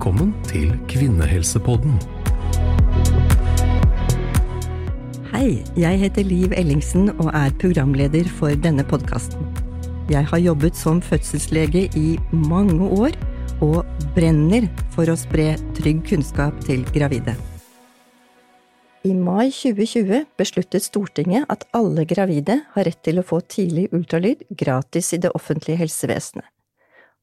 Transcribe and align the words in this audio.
Velkommen 0.00 0.30
til 0.48 0.70
Kvinnehelsepodden. 0.88 1.98
Hei, 5.28 5.58
jeg 5.76 5.98
heter 6.00 6.24
Liv 6.24 6.54
Ellingsen 6.56 7.10
og 7.18 7.26
er 7.36 7.50
programleder 7.60 8.30
for 8.38 8.56
denne 8.64 8.80
podkasten. 8.88 9.42
Jeg 10.08 10.24
har 10.30 10.40
jobbet 10.40 10.78
som 10.80 11.02
fødselslege 11.04 11.82
i 12.00 12.14
mange 12.32 12.88
år 12.88 13.12
og 13.60 13.84
brenner 14.16 14.70
for 14.94 15.12
å 15.12 15.18
spre 15.20 15.50
trygg 15.76 16.00
kunnskap 16.08 16.56
til 16.64 16.86
gravide. 16.94 17.34
I 19.04 19.12
mai 19.12 19.50
2020 19.52 20.22
besluttet 20.40 20.86
Stortinget 20.86 21.44
at 21.52 21.68
alle 21.76 22.06
gravide 22.08 22.56
har 22.72 22.88
rett 22.88 23.04
til 23.04 23.20
å 23.20 23.26
få 23.34 23.42
tidlig 23.44 23.90
ultralyd 23.92 24.48
gratis 24.64 25.12
i 25.12 25.20
det 25.20 25.34
offentlige 25.36 25.82
helsevesenet. 25.84 26.48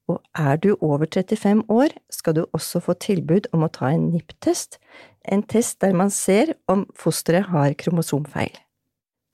Og 0.08 0.22
er 0.40 0.60
du 0.64 0.70
over 0.80 1.06
35 1.06 1.66
år, 1.68 1.92
skal 2.10 2.36
du 2.38 2.46
også 2.56 2.80
få 2.84 2.96
tilbud 3.04 3.50
om 3.54 3.66
å 3.66 3.72
ta 3.72 3.92
en 3.92 4.08
NIPT-test, 4.14 4.80
en 5.28 5.44
test 5.44 5.82
der 5.84 5.96
man 5.98 6.12
ser 6.14 6.54
om 6.72 6.86
fosteret 6.96 7.52
har 7.52 7.76
kromosomfeil. 7.76 8.54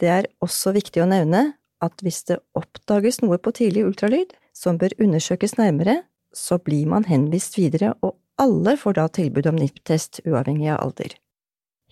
Det 0.02 0.10
er 0.10 0.30
også 0.42 0.74
viktig 0.74 1.04
å 1.04 1.10
nevne 1.10 1.54
at 1.84 2.02
hvis 2.02 2.24
det 2.30 2.42
oppdages 2.58 3.22
noe 3.22 3.38
på 3.38 3.54
tidlig 3.54 3.86
ultralyd 3.86 4.34
som 4.58 4.80
bør 4.82 4.96
undersøkes 5.04 5.58
nærmere, 5.60 6.02
så 6.34 6.58
blir 6.58 6.88
man 6.90 7.06
henvist 7.06 7.60
videre, 7.60 7.94
og 8.02 8.18
alle 8.42 8.74
får 8.80 8.98
da 8.98 9.08
tilbud 9.14 9.46
om 9.52 9.60
NIPT-test 9.62 10.24
uavhengig 10.26 10.72
av 10.74 10.82
alder. 10.88 11.14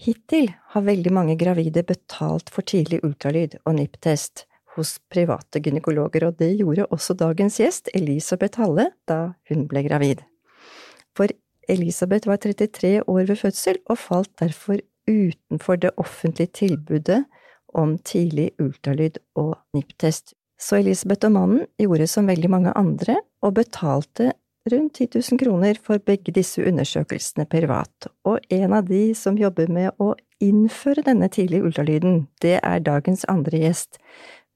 Hittil 0.02 0.50
har 0.74 0.88
veldig 0.88 1.12
mange 1.14 1.36
gravide 1.38 1.84
betalt 1.86 2.50
for 2.50 2.66
tidlig 2.66 3.04
ultralyd 3.06 3.60
og 3.62 3.76
NIPT-test 3.78 4.48
hos 4.76 4.98
private 5.12 5.62
gynekologer, 5.64 6.28
og 6.28 6.38
det 6.40 6.54
gjorde 6.60 6.88
også 6.94 7.16
dagens 7.20 7.60
gjest, 7.60 7.92
Elisabeth 7.98 8.62
Halle, 8.62 8.92
da 9.10 9.34
hun 9.52 9.68
ble 9.72 9.84
gravid. 9.88 10.24
For 11.18 11.32
Elisabeth 11.70 12.28
var 12.28 12.40
33 12.42 13.02
år 13.08 13.28
ved 13.28 13.38
fødsel 13.40 13.80
og 13.90 14.00
falt 14.00 14.32
derfor 14.40 14.80
utenfor 15.10 15.80
det 15.82 15.92
offentlige 15.98 16.54
tilbudet 16.62 17.24
om 17.74 17.98
tidlig 17.98 18.52
ultralyd 18.60 19.20
og 19.36 19.56
NIPT-test. 19.76 20.36
Så 20.62 20.78
Elisabeth 20.78 21.26
og 21.26 21.36
mannen 21.36 21.66
gjorde 21.80 22.08
som 22.08 22.28
veldig 22.30 22.50
mange 22.52 22.74
andre, 22.78 23.18
og 23.42 23.56
betalte 23.58 24.34
rundt 24.70 25.00
10 25.00 25.08
000 25.32 25.40
kroner 25.42 25.78
for 25.84 25.98
begge 26.06 26.34
disse 26.36 26.62
undersøkelsene 26.62 27.48
privat, 27.50 28.08
og 28.26 28.38
en 28.54 28.76
av 28.78 28.86
de 28.86 29.16
som 29.18 29.40
jobber 29.40 29.72
med 29.74 29.96
å 29.98 30.14
innføre 30.42 31.02
denne 31.06 31.30
tidlige 31.34 31.66
ultralyden, 31.66 32.28
det 32.42 32.60
er 32.62 32.84
dagens 32.86 33.26
andre 33.30 33.64
gjest, 33.64 33.98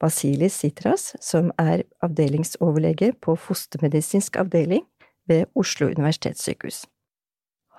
Basilis 0.02 0.58
Sitras, 0.60 1.14
som 1.24 1.48
er 1.60 1.86
avdelingsoverlege 2.04 3.14
på 3.24 3.36
fostermedisinsk 3.40 4.36
avdeling 4.42 4.84
ved 5.28 5.48
Oslo 5.56 5.88
universitetssykehus. 5.88 6.84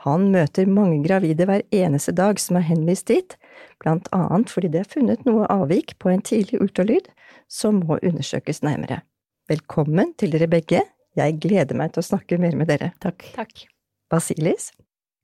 Han 0.06 0.28
møter 0.34 0.70
mange 0.70 1.00
gravide 1.06 1.48
hver 1.50 1.64
eneste 1.73 2.14
dag 2.16 2.40
som 2.42 2.60
er 2.60 2.68
henvist 2.68 3.08
dit, 3.10 3.36
blant 3.82 4.10
annet 4.16 4.52
fordi 4.54 4.70
det 4.73 4.84
er 4.84 4.92
funnet 4.92 5.26
noe 5.26 5.48
avvik 5.52 5.95
på 6.02 6.12
en 6.14 6.22
tidlig 6.26 6.62
ultralyd 6.62 7.10
som 7.50 7.82
må 7.86 7.98
undersøkes 8.02 8.62
nærmere. 8.66 9.02
Velkommen 9.50 10.14
til 10.20 10.34
dere 10.34 10.50
begge, 10.52 10.84
jeg 11.18 11.40
gleder 11.42 11.78
meg 11.78 11.94
til 11.94 12.04
å 12.04 12.10
snakke 12.12 12.38
mer 12.42 12.58
med 12.60 12.70
dere. 12.70 12.92
Takk. 13.02 13.26
Takk. 13.38 13.66
Basilis, 14.12 14.70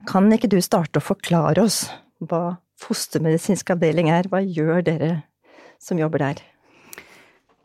kan 0.10 0.32
ikke 0.34 0.50
du 0.52 0.58
starte 0.64 1.00
å 1.00 1.06
forklare 1.06 1.64
oss 1.64 1.86
hva 2.24 2.58
fostermedisinsk 2.82 3.76
avdeling 3.76 4.10
er, 4.12 4.28
hva 4.32 4.42
gjør 4.44 4.82
dere 4.86 5.14
som 5.84 6.02
jobber 6.02 6.24
der? 6.24 6.42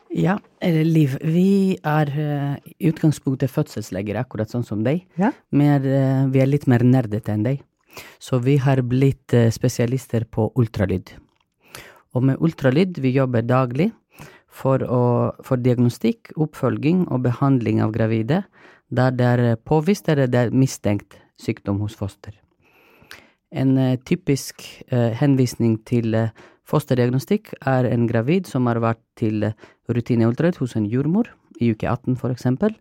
Ja, 0.09 0.39
Liv, 0.61 1.17
vi 1.21 1.77
er 1.85 2.09
uh, 2.09 2.55
i 2.65 2.89
utgangspunktet 2.89 3.51
fødselsleger, 3.53 4.17
akkurat 4.17 4.49
sånn 4.49 4.65
som 4.65 4.81
deg. 4.85 5.03
Ja. 5.21 5.29
Men 5.53 5.85
uh, 5.85 6.25
vi 6.33 6.41
er 6.41 6.49
litt 6.49 6.65
mer 6.69 6.81
nerdete 6.83 7.35
enn 7.35 7.45
deg. 7.45 7.61
Så 8.17 8.39
vi 8.41 8.57
har 8.61 8.81
blitt 8.81 9.35
uh, 9.37 9.51
spesialister 9.53 10.25
på 10.25 10.49
ultralyd. 10.57 11.13
Og 12.17 12.25
med 12.25 12.41
ultralyd 12.41 12.97
vi 13.03 13.13
jobber 13.13 13.45
daglig 13.45 13.91
for, 14.49 14.81
å, 14.81 15.29
for 15.45 15.61
diagnostikk, 15.61 16.33
oppfølging 16.41 17.05
og 17.13 17.21
behandling 17.29 17.83
av 17.85 17.93
gravide 17.93 18.43
der 18.89 19.13
det 19.13 19.25
er 19.29 19.59
påvist 19.61 20.09
eller 20.09 20.25
det 20.25 20.47
er 20.47 20.55
mistenkt 20.55 21.19
sykdom 21.37 21.83
hos 21.83 21.93
foster. 21.93 22.33
En 23.53 23.77
typisk 24.05 24.65
henvisning 24.89 25.77
til 25.85 26.17
Fosterdiagnostikk 26.69 27.55
er 27.67 27.87
en 27.89 28.05
gravid 28.09 28.49
som 28.49 28.67
har 28.69 28.81
vært 28.83 29.01
til 29.17 29.47
rutineultralyd 29.89 30.59
hos 30.61 30.75
en 30.77 30.85
jordmor, 30.89 31.31
i 31.59 31.71
uke 31.73 31.89
18 31.89 32.15
for 32.19 32.31
eksempel, 32.31 32.75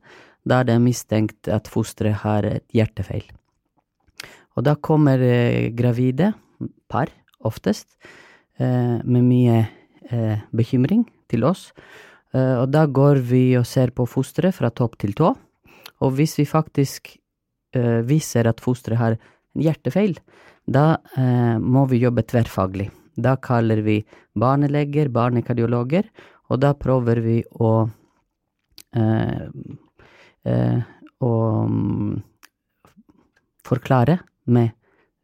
der 0.48 0.66
det 0.68 0.76
er 0.76 0.82
mistenkt 0.82 1.48
at 1.50 1.70
fosteret 1.70 2.20
har 2.22 2.46
et 2.46 2.64
hjertefeil. 2.74 3.24
Og 4.58 4.66
da 4.66 4.74
kommer 4.74 5.22
eh, 5.22 5.70
gravide, 5.76 6.32
par 6.90 7.10
oftest, 7.46 7.94
eh, 8.58 8.98
med 9.04 9.24
mye 9.24 9.58
eh, 10.10 10.44
bekymring 10.52 11.06
til 11.30 11.46
oss. 11.46 11.70
Og 12.36 12.66
da 12.68 12.82
går 12.84 13.22
vi 13.24 13.56
og 13.56 13.64
ser 13.64 13.88
på 13.96 14.04
fosteret 14.04 14.52
fra 14.52 14.68
topp 14.68 14.98
til 15.00 15.14
tå, 15.16 15.30
og 16.04 16.10
hvis 16.12 16.36
vi 16.36 16.44
faktisk 16.44 17.14
viser 18.04 18.50
at 18.50 18.60
fosteret 18.60 19.00
har 19.00 19.16
en 19.16 19.64
hjertefeil, 19.64 20.12
da 20.68 21.00
må 21.56 21.86
vi 21.88 22.02
jobbe 22.04 22.26
tverrfaglig. 22.28 22.90
Da 23.18 23.34
kaller 23.42 23.82
vi 23.82 24.00
barneleger, 24.38 25.10
barnekardiologer, 25.10 26.06
og 26.48 26.62
da 26.62 26.72
prøver 26.78 27.20
vi 27.24 27.40
å 27.58 27.72
eh, 28.96 29.48
eh, 30.46 30.78
å 31.18 31.34
um, 31.66 32.18
forklare 33.66 34.18
med 34.46 34.70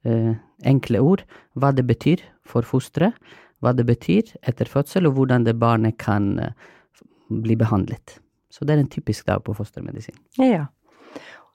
eh, 0.05 0.35
enkle 0.67 1.01
ord 1.05 1.25
hva 1.59 1.71
det 1.75 1.87
betyr 1.87 2.23
for 2.45 2.67
fosteret, 2.67 3.17
hva 3.63 3.73
det 3.77 3.87
betyr 3.89 4.35
etter 4.45 4.69
fødsel, 4.69 5.09
og 5.09 5.19
hvordan 5.19 5.47
det 5.47 5.57
barnet 5.61 5.97
kan 6.03 6.35
eh, 6.43 6.53
bli 7.31 7.57
behandlet. 7.57 8.19
Så 8.53 8.67
det 8.67 8.77
er 8.77 8.85
en 8.85 8.91
typisk 8.91 9.27
dag 9.31 9.43
på 9.47 9.55
fostermedisin. 9.57 10.17
Ja. 10.39 10.67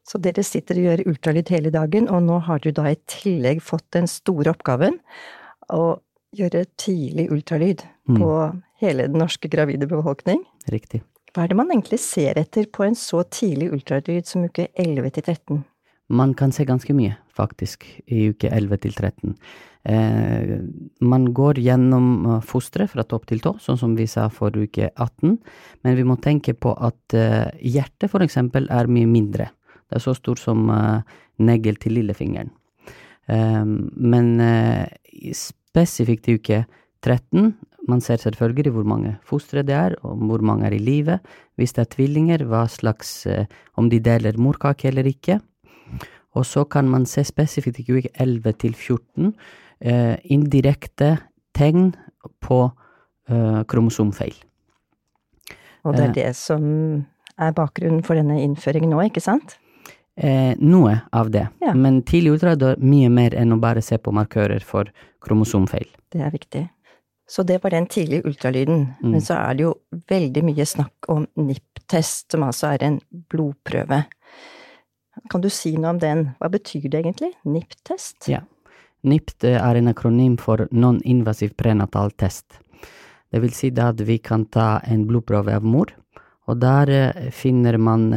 Så 0.07 0.17
dere 0.23 0.41
sitter 0.44 0.79
og 0.79 0.88
gjør 0.88 1.05
ultralyd 1.11 1.51
hele 1.53 1.72
dagen, 1.72 2.09
og 2.09 2.23
nå 2.25 2.39
har 2.47 2.63
du 2.63 2.72
da 2.75 2.88
i 2.89 2.97
tillegg 3.11 3.61
fått 3.63 3.85
den 3.94 4.09
store 4.09 4.55
oppgaven 4.55 4.97
å 5.69 5.99
gjøre 6.35 6.66
tidlig 6.79 7.29
ultralyd 7.34 7.84
mm. 8.09 8.19
på 8.19 8.34
hele 8.84 9.07
den 9.09 9.19
norske 9.22 9.50
gravide 9.51 9.90
befolkning. 9.90 10.44
Riktig. 10.72 11.01
Hva 11.34 11.45
er 11.45 11.51
det 11.51 11.59
man 11.59 11.72
egentlig 11.73 12.00
ser 12.01 12.40
etter 12.41 12.69
på 12.73 12.85
en 12.85 12.97
så 12.97 13.22
tidlig 13.29 13.69
ultralyd 13.75 14.28
som 14.29 14.47
uke 14.50 14.69
11 14.73 15.12
til 15.17 15.25
13? 15.25 15.66
Man 16.09 16.34
kan 16.34 16.51
se 16.51 16.66
ganske 16.66 16.94
mye, 16.97 17.19
faktisk, 17.38 17.85
i 18.09 18.31
uke 18.31 18.50
11 18.50 18.81
til 18.85 18.95
13. 18.95 19.35
Eh, 19.90 20.56
man 21.06 21.28
går 21.38 21.62
gjennom 21.62 22.07
eh, 22.25 22.40
fosteret 22.46 22.90
fra 22.90 23.06
topp 23.06 23.28
til 23.29 23.44
tå, 23.44 23.53
sånn 23.61 23.78
som 23.78 23.94
vi 23.97 24.07
sa 24.09 24.25
for 24.34 24.57
uke 24.57 24.90
18, 24.90 25.38
men 25.85 25.97
vi 26.00 26.07
må 26.07 26.17
tenke 26.22 26.56
på 26.57 26.73
at 26.73 27.16
eh, 27.17 27.46
hjertet 27.61 28.09
for 28.09 28.25
eksempel 28.25 28.66
er 28.73 28.90
mye 28.90 29.09
mindre. 29.09 29.51
Det 29.85 30.00
er 30.00 30.06
så 30.07 30.16
stort 30.17 30.41
som 30.41 30.66
eh, 30.73 31.19
negl 31.46 31.78
til 31.78 32.00
lillefingeren. 32.00 32.50
Eh, 33.29 33.63
men 33.69 34.34
eh, 34.41 34.90
spesifikt 35.69 36.30
i 36.30 36.38
uke 36.40 36.63
13. 37.06 37.53
Man 37.90 38.02
ser 38.02 38.19
selvfølgelig 38.22 38.74
hvor 38.75 38.88
mange 38.88 39.16
fostre 39.25 39.63
det 39.66 39.75
er, 39.75 39.96
og 40.03 40.18
hvor 40.18 40.41
mange 40.46 40.68
er 40.68 40.75
i 40.75 40.81
live. 40.81 41.19
Hvis 41.56 41.74
det 41.74 41.85
er 41.85 41.94
tvillinger, 41.96 42.44
hva 42.46 42.66
slags 42.68 43.25
eh, 43.25 43.46
Om 43.78 43.90
de 43.90 44.00
deler 44.00 44.38
morkake 44.38 44.88
eller 44.88 45.08
ikke. 45.08 45.40
Og 46.35 46.46
så 46.46 46.63
kan 46.63 46.90
man 46.90 47.06
se 47.06 47.24
spesifikt 47.24 47.79
i 47.79 47.91
uke 47.91 48.09
11 48.19 48.53
til 48.59 48.75
14 48.75 49.34
eh, 49.81 50.18
indirekte 50.24 51.18
tegn 51.56 51.96
på 52.41 52.69
eh, 53.29 53.63
kromosomfeil. 53.66 54.35
Og 55.84 55.96
det 55.96 56.03
er 56.03 56.13
det 56.13 56.35
som 56.35 56.63
er 57.40 57.56
bakgrunnen 57.56 58.03
for 58.03 58.19
denne 58.19 58.41
innføringen 58.44 58.91
nå, 58.91 58.99
ikke 59.08 59.23
sant? 59.23 59.58
Eh, 60.19 60.55
noe 60.59 60.97
av 61.16 61.29
det. 61.31 61.45
Ja. 61.63 61.71
Men 61.73 62.01
tidlig 62.03 62.33
ultralyd 62.33 62.63
er 62.67 62.81
mye 62.83 63.07
mer 63.13 63.35
enn 63.39 63.55
å 63.55 63.59
bare 63.61 63.79
se 63.79 63.95
på 63.95 64.11
markører 64.11 64.59
for 64.67 64.89
kromosomfeil. 65.23 65.87
Det 66.11 66.19
er 66.25 66.33
viktig. 66.33 66.66
Så 67.29 67.45
det 67.47 67.61
var 67.63 67.71
den 67.71 67.87
tidlige 67.87 68.27
ultralyden. 68.27 68.81
Mm. 68.99 69.13
Men 69.13 69.23
så 69.23 69.37
er 69.37 69.55
det 69.55 69.63
jo 69.63 69.73
veldig 70.11 70.43
mye 70.43 70.66
snakk 70.67 71.07
om 71.13 71.23
NIPT-test, 71.39 72.33
som 72.33 72.43
altså 72.43 72.73
er 72.73 72.83
en 72.83 72.99
blodprøve. 73.31 74.01
Kan 75.31 75.45
du 75.45 75.49
si 75.53 75.75
noe 75.77 75.93
om 75.93 76.03
den? 76.03 76.27
Hva 76.41 76.51
betyr 76.51 76.89
det 76.89 77.03
egentlig? 77.03 77.31
NIPT-test? 77.47 78.27
Ja. 78.27 78.43
NIPT 79.07 79.53
er 79.53 79.79
en 79.79 79.87
akronym 79.93 80.35
for 80.41 80.67
non-invasiv 80.75 81.55
prenatal 81.55 82.11
test. 82.11 82.59
Det 83.31 83.39
vil 83.39 83.55
si 83.55 83.71
at 83.71 84.01
vi 84.03 84.17
kan 84.19 84.49
ta 84.51 84.81
en 84.83 85.07
blodprøve 85.07 85.55
av 85.55 85.63
mor, 85.63 85.93
og 86.49 86.59
der 86.59 86.89
eh, 86.89 87.29
finner 87.31 87.77
man 87.77 88.09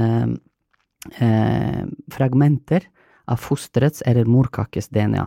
eh, 1.18 1.84
fragmenter 2.12 2.86
av 3.30 3.40
fosterets 3.42 4.02
eller 4.06 4.24
morkakes 4.24 4.88
DNA. 4.88 5.26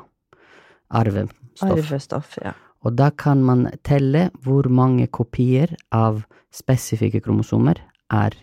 Arvestoff. 0.88 1.72
Arvestoff, 1.72 2.38
ja. 2.44 2.54
Og 2.86 2.94
da 2.94 3.10
kan 3.10 3.42
man 3.44 3.66
telle 3.84 4.30
hvor 4.46 4.68
mange 4.70 5.08
kopier 5.08 5.74
av 5.96 6.22
spesifikke 6.54 7.24
kromosomer 7.26 7.80
er 8.14 8.36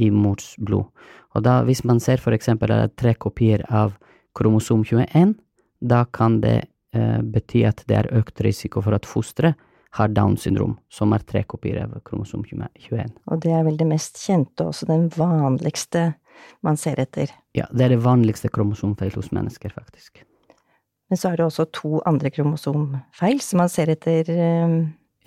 i 0.00 0.08
mors 0.10 0.54
blod. 0.58 0.88
Og 1.36 1.44
da, 1.44 1.60
hvis 1.66 1.84
man 1.84 2.00
ser 2.00 2.22
for 2.22 2.34
eksempel 2.34 2.72
at 2.72 2.80
det 2.80 2.88
er 2.88 3.00
tre 3.02 3.14
kopier 3.20 3.64
av 3.68 3.92
kromosom 4.36 4.86
21, 4.86 5.34
da 5.80 6.04
kan 6.16 6.40
det 6.40 6.70
eh, 6.96 7.20
bety 7.20 7.66
at 7.68 7.84
det 7.90 7.98
er 7.98 8.12
økt 8.16 8.40
risiko 8.44 8.82
for 8.84 8.96
at 8.96 9.08
fosteret 9.08 9.58
har 9.98 10.12
Downs 10.14 10.44
syndrom, 10.46 10.76
som 10.88 11.12
er 11.12 11.24
tre 11.26 11.42
kopier 11.50 11.82
av 11.82 11.96
kromosom 12.06 12.44
21. 12.46 13.10
Og 13.26 13.40
det 13.42 13.52
er 13.52 13.64
vel 13.66 13.78
det 13.78 13.88
mest 13.90 14.20
kjente, 14.22 14.68
også 14.70 14.86
den 14.86 15.08
vanligste 15.16 16.12
man 16.66 16.78
ser 16.80 17.00
etter. 17.02 17.32
Ja, 17.56 17.66
det 17.72 17.86
er 17.86 17.94
det 17.94 18.02
vanligste 18.04 18.50
kromosomfeil 18.52 19.14
hos 19.16 19.30
mennesker, 19.34 19.72
faktisk. 19.74 20.22
Men 21.10 21.18
så 21.18 21.32
er 21.32 21.40
det 21.40 21.48
også 21.48 21.66
to 21.74 21.98
andre 22.06 22.30
kromosomfeil 22.30 23.40
som 23.42 23.62
man 23.64 23.72
ser 23.72 23.90
etter 23.90 24.28
um, 24.64 24.76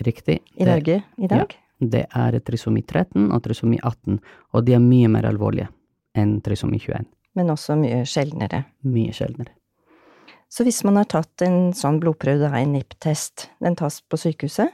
Riktig. 0.04 0.40
i 0.56 0.68
Norge 0.68 1.02
i 1.20 1.28
dag. 1.30 1.52
Ja, 1.52 1.88
det 1.94 2.06
er 2.08 2.38
trisomi 2.40 2.82
13 2.82 3.28
og 3.28 3.42
trisomi 3.44 3.80
18, 3.82 4.20
og 4.54 4.64
de 4.64 4.76
er 4.76 4.80
mye 4.80 5.10
mer 5.12 5.28
alvorlige 5.28 5.68
enn 6.16 6.38
trisomi 6.44 6.80
21. 6.80 7.04
Men 7.34 7.50
også 7.50 7.76
mye 7.76 8.04
sjeldnere. 8.08 8.62
Mye 8.86 9.12
sjeldnere. 9.12 9.52
Så 10.48 10.62
hvis 10.62 10.84
man 10.86 11.00
har 11.00 11.08
tatt 11.10 11.42
en 11.42 11.72
sånn 11.74 11.98
blodprøve, 12.02 12.46
da, 12.46 12.52
en 12.60 12.76
NIPT-test, 12.76 13.48
den 13.64 13.74
tas 13.76 13.98
på 14.06 14.20
sykehuset? 14.22 14.70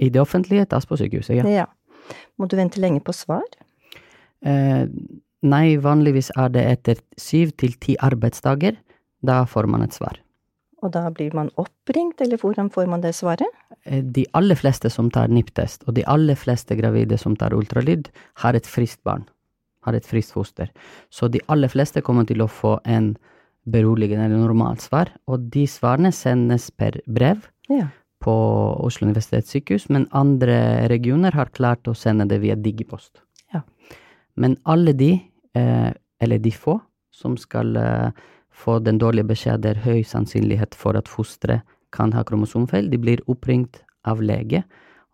I 0.00 0.08
det 0.12 0.22
offentlige 0.22 0.64
tas 0.72 0.88
på 0.88 0.96
sykehuset, 0.96 1.36
ja. 1.36 1.44
ja. 1.52 1.66
Må 2.40 2.48
du 2.48 2.56
vente 2.56 2.80
lenge 2.80 3.02
på 3.04 3.12
svar? 3.16 3.44
Eh, 4.40 4.88
nei, 5.46 5.76
vanligvis 5.82 6.32
er 6.36 6.52
det 6.54 6.64
etter 6.74 7.00
syv 7.20 7.54
til 7.60 7.76
ti 7.82 7.96
arbeidsdager. 8.02 8.76
Da 9.24 9.44
får 9.48 9.68
man 9.70 9.82
et 9.86 9.94
svar. 9.96 10.18
Og 10.84 10.92
da 10.92 11.06
blir 11.10 11.32
man 11.34 11.48
oppringt, 11.56 12.20
eller 12.20 12.38
hvordan 12.38 12.68
får 12.70 12.86
man 12.90 13.00
det 13.02 13.14
svaret? 13.16 13.48
Eh, 13.86 14.02
de 14.02 14.26
aller 14.36 14.58
fleste 14.58 14.90
som 14.92 15.08
tar 15.10 15.30
NIPT-test, 15.32 15.86
og 15.88 15.96
de 15.96 16.04
aller 16.06 16.36
fleste 16.38 16.76
gravide 16.78 17.16
som 17.18 17.34
tar 17.38 17.56
ultralyd, 17.56 18.10
har 18.42 18.54
et 18.58 18.68
friskt 18.68 19.02
barn. 19.06 19.24
Har 19.86 19.96
et 19.96 20.06
friskt 20.06 20.34
foster. 20.36 20.68
Så 21.10 21.30
de 21.32 21.40
aller 21.48 21.70
fleste 21.72 22.02
kommer 22.04 22.26
til 22.28 22.42
å 22.44 22.50
få 22.50 22.76
en 22.84 23.14
beroligende 23.66 24.28
eller 24.28 24.44
normalt 24.44 24.84
svar, 24.84 25.10
og 25.26 25.48
de 25.50 25.64
svarene 25.66 26.12
sendes 26.14 26.68
per 26.70 27.00
brev 27.06 27.48
Ja. 27.68 27.88
på 28.22 28.34
Oslo 28.84 29.08
universitetssykehus, 29.08 29.88
men 29.90 30.06
andre 30.12 30.86
regioner 30.88 31.32
har 31.32 31.46
klart 31.50 31.82
å 31.88 31.96
sende 31.96 32.28
det 32.28 32.40
via 32.40 32.54
digipost. 32.54 33.22
Ja. 33.54 33.62
Men 34.36 34.56
alle 34.66 34.92
de, 34.92 35.22
eller 35.56 36.42
de 36.42 36.52
få, 36.52 36.78
som 37.16 37.36
skal 37.40 37.76
eh, 37.76 38.10
få 38.52 38.78
den 38.84 38.98
dårlige 39.00 39.30
beskjed 39.32 39.64
det 39.64 39.74
er 39.74 39.84
høy 39.84 40.02
sannsynlighet 40.04 40.76
for 40.76 40.98
at 40.98 41.08
fosteret 41.08 41.64
kan 41.94 42.12
ha 42.16 42.24
kromosomfeil, 42.26 42.90
de 42.90 42.98
blir 43.00 43.22
oppringt 43.30 43.80
av 44.04 44.20
lege, 44.24 44.64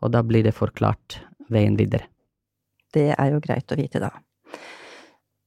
og 0.02 0.14
da 0.14 0.22
blir 0.26 0.46
det 0.46 0.54
forklart 0.56 1.20
veien 1.52 1.76
videre. 1.78 2.08
Det 2.92 3.12
er 3.14 3.32
jo 3.32 3.42
greit 3.44 3.70
å 3.72 3.78
vite, 3.78 4.02
da. 4.02 4.10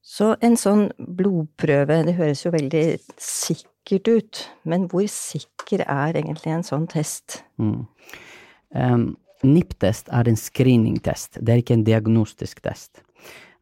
Så 0.06 0.32
en 0.46 0.56
sånn 0.58 0.88
blodprøve, 0.96 1.98
det 2.08 2.16
høres 2.20 2.46
jo 2.46 2.54
veldig 2.54 2.86
sikkert 3.20 4.08
ut, 4.08 4.44
men 4.64 4.86
hvor 4.92 5.08
sikker 5.12 5.84
er 5.84 6.16
egentlig 6.22 6.54
en 6.56 6.66
sånn 6.66 6.86
test? 6.90 7.42
Mm. 7.60 7.84
Um, 8.76 9.06
NIPT-test 9.44 10.10
er 10.14 10.30
en 10.30 10.40
screening-test, 10.40 11.42
det 11.42 11.54
er 11.54 11.64
ikke 11.64 11.76
en 11.76 11.88
diagnostisk 11.88 12.64
test. 12.66 13.05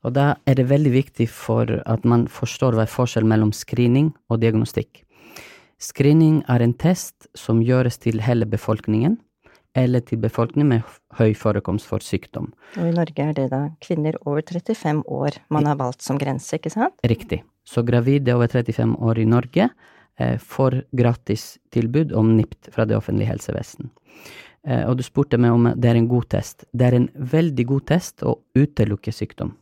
Og 0.03 0.13
da 0.15 0.33
er 0.49 0.59
det 0.59 0.67
veldig 0.69 0.91
viktig 0.93 1.29
for 1.31 1.69
at 1.79 2.05
man 2.07 2.27
forstår 2.31 2.75
hva 2.75 2.85
er 2.85 2.91
forskjell 2.91 3.27
mellom 3.27 3.53
screening 3.55 4.11
og 4.29 4.41
diagnostikk. 4.43 5.03
Screening 5.83 6.41
er 6.51 6.63
en 6.63 6.75
test 6.79 7.27
som 7.35 7.63
gjøres 7.63 7.99
til 8.03 8.21
hele 8.23 8.47
befolkningen, 8.47 9.17
eller 9.75 10.03
til 10.05 10.19
befolkningen 10.21 10.69
med 10.69 10.91
høy 11.17 11.33
forekomst 11.35 11.87
for 11.89 12.03
sykdom. 12.03 12.51
Og 12.77 12.91
i 12.91 12.93
Norge 12.93 13.25
er 13.25 13.33
det 13.37 13.47
da 13.51 13.63
kvinner 13.83 14.19
over 14.21 14.43
35 14.45 15.01
år 15.09 15.39
man 15.53 15.67
har 15.67 15.79
valgt 15.79 16.05
som 16.05 16.19
grense, 16.21 16.59
ikke 16.59 16.71
sant? 16.73 16.95
Riktig. 17.09 17.41
Så 17.65 17.83
gravide 17.87 18.35
over 18.35 18.51
35 18.51 18.95
år 19.01 19.19
i 19.23 19.27
Norge 19.27 19.69
eh, 20.19 20.37
får 20.37 20.83
gratis 20.93 21.57
tilbud 21.73 22.13
om 22.13 22.35
NIPT 22.37 22.69
fra 22.75 22.85
det 22.85 22.99
offentlige 22.99 23.31
helsevesen. 23.31 23.89
Eh, 24.67 24.85
og 24.87 24.99
du 24.99 25.03
spurte 25.03 25.39
meg 25.41 25.55
om 25.55 25.71
det 25.73 25.89
er 25.89 25.99
en 25.99 26.11
god 26.11 26.29
test. 26.35 26.67
Det 26.71 26.87
er 26.87 26.99
en 26.99 27.09
veldig 27.15 27.67
god 27.73 27.87
test 27.95 28.23
å 28.23 28.37
utelukke 28.55 29.15
sykdom. 29.15 29.55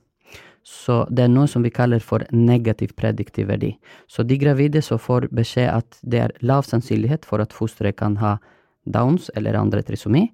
Så 0.64 1.06
det 1.10 1.26
er 1.26 1.32
noe 1.32 1.50
som 1.50 1.64
vi 1.66 1.72
kaller 1.74 2.04
for 2.06 2.24
negativ 2.32 2.94
prediktiv 2.98 3.50
verdi. 3.50 3.72
Så 4.08 4.24
de 4.24 4.38
gravide 4.38 4.82
som 4.86 5.00
får 5.02 5.30
beskjed 5.34 5.70
at 5.72 5.98
det 6.02 6.20
er 6.22 6.36
lav 6.46 6.68
sannsynlighet 6.68 7.26
for 7.26 7.42
at 7.42 7.54
fosteret 7.54 7.98
kan 7.98 8.20
ha 8.22 8.38
Downs 8.86 9.30
eller 9.36 9.58
andre 9.58 9.82
trisomi, 9.86 10.28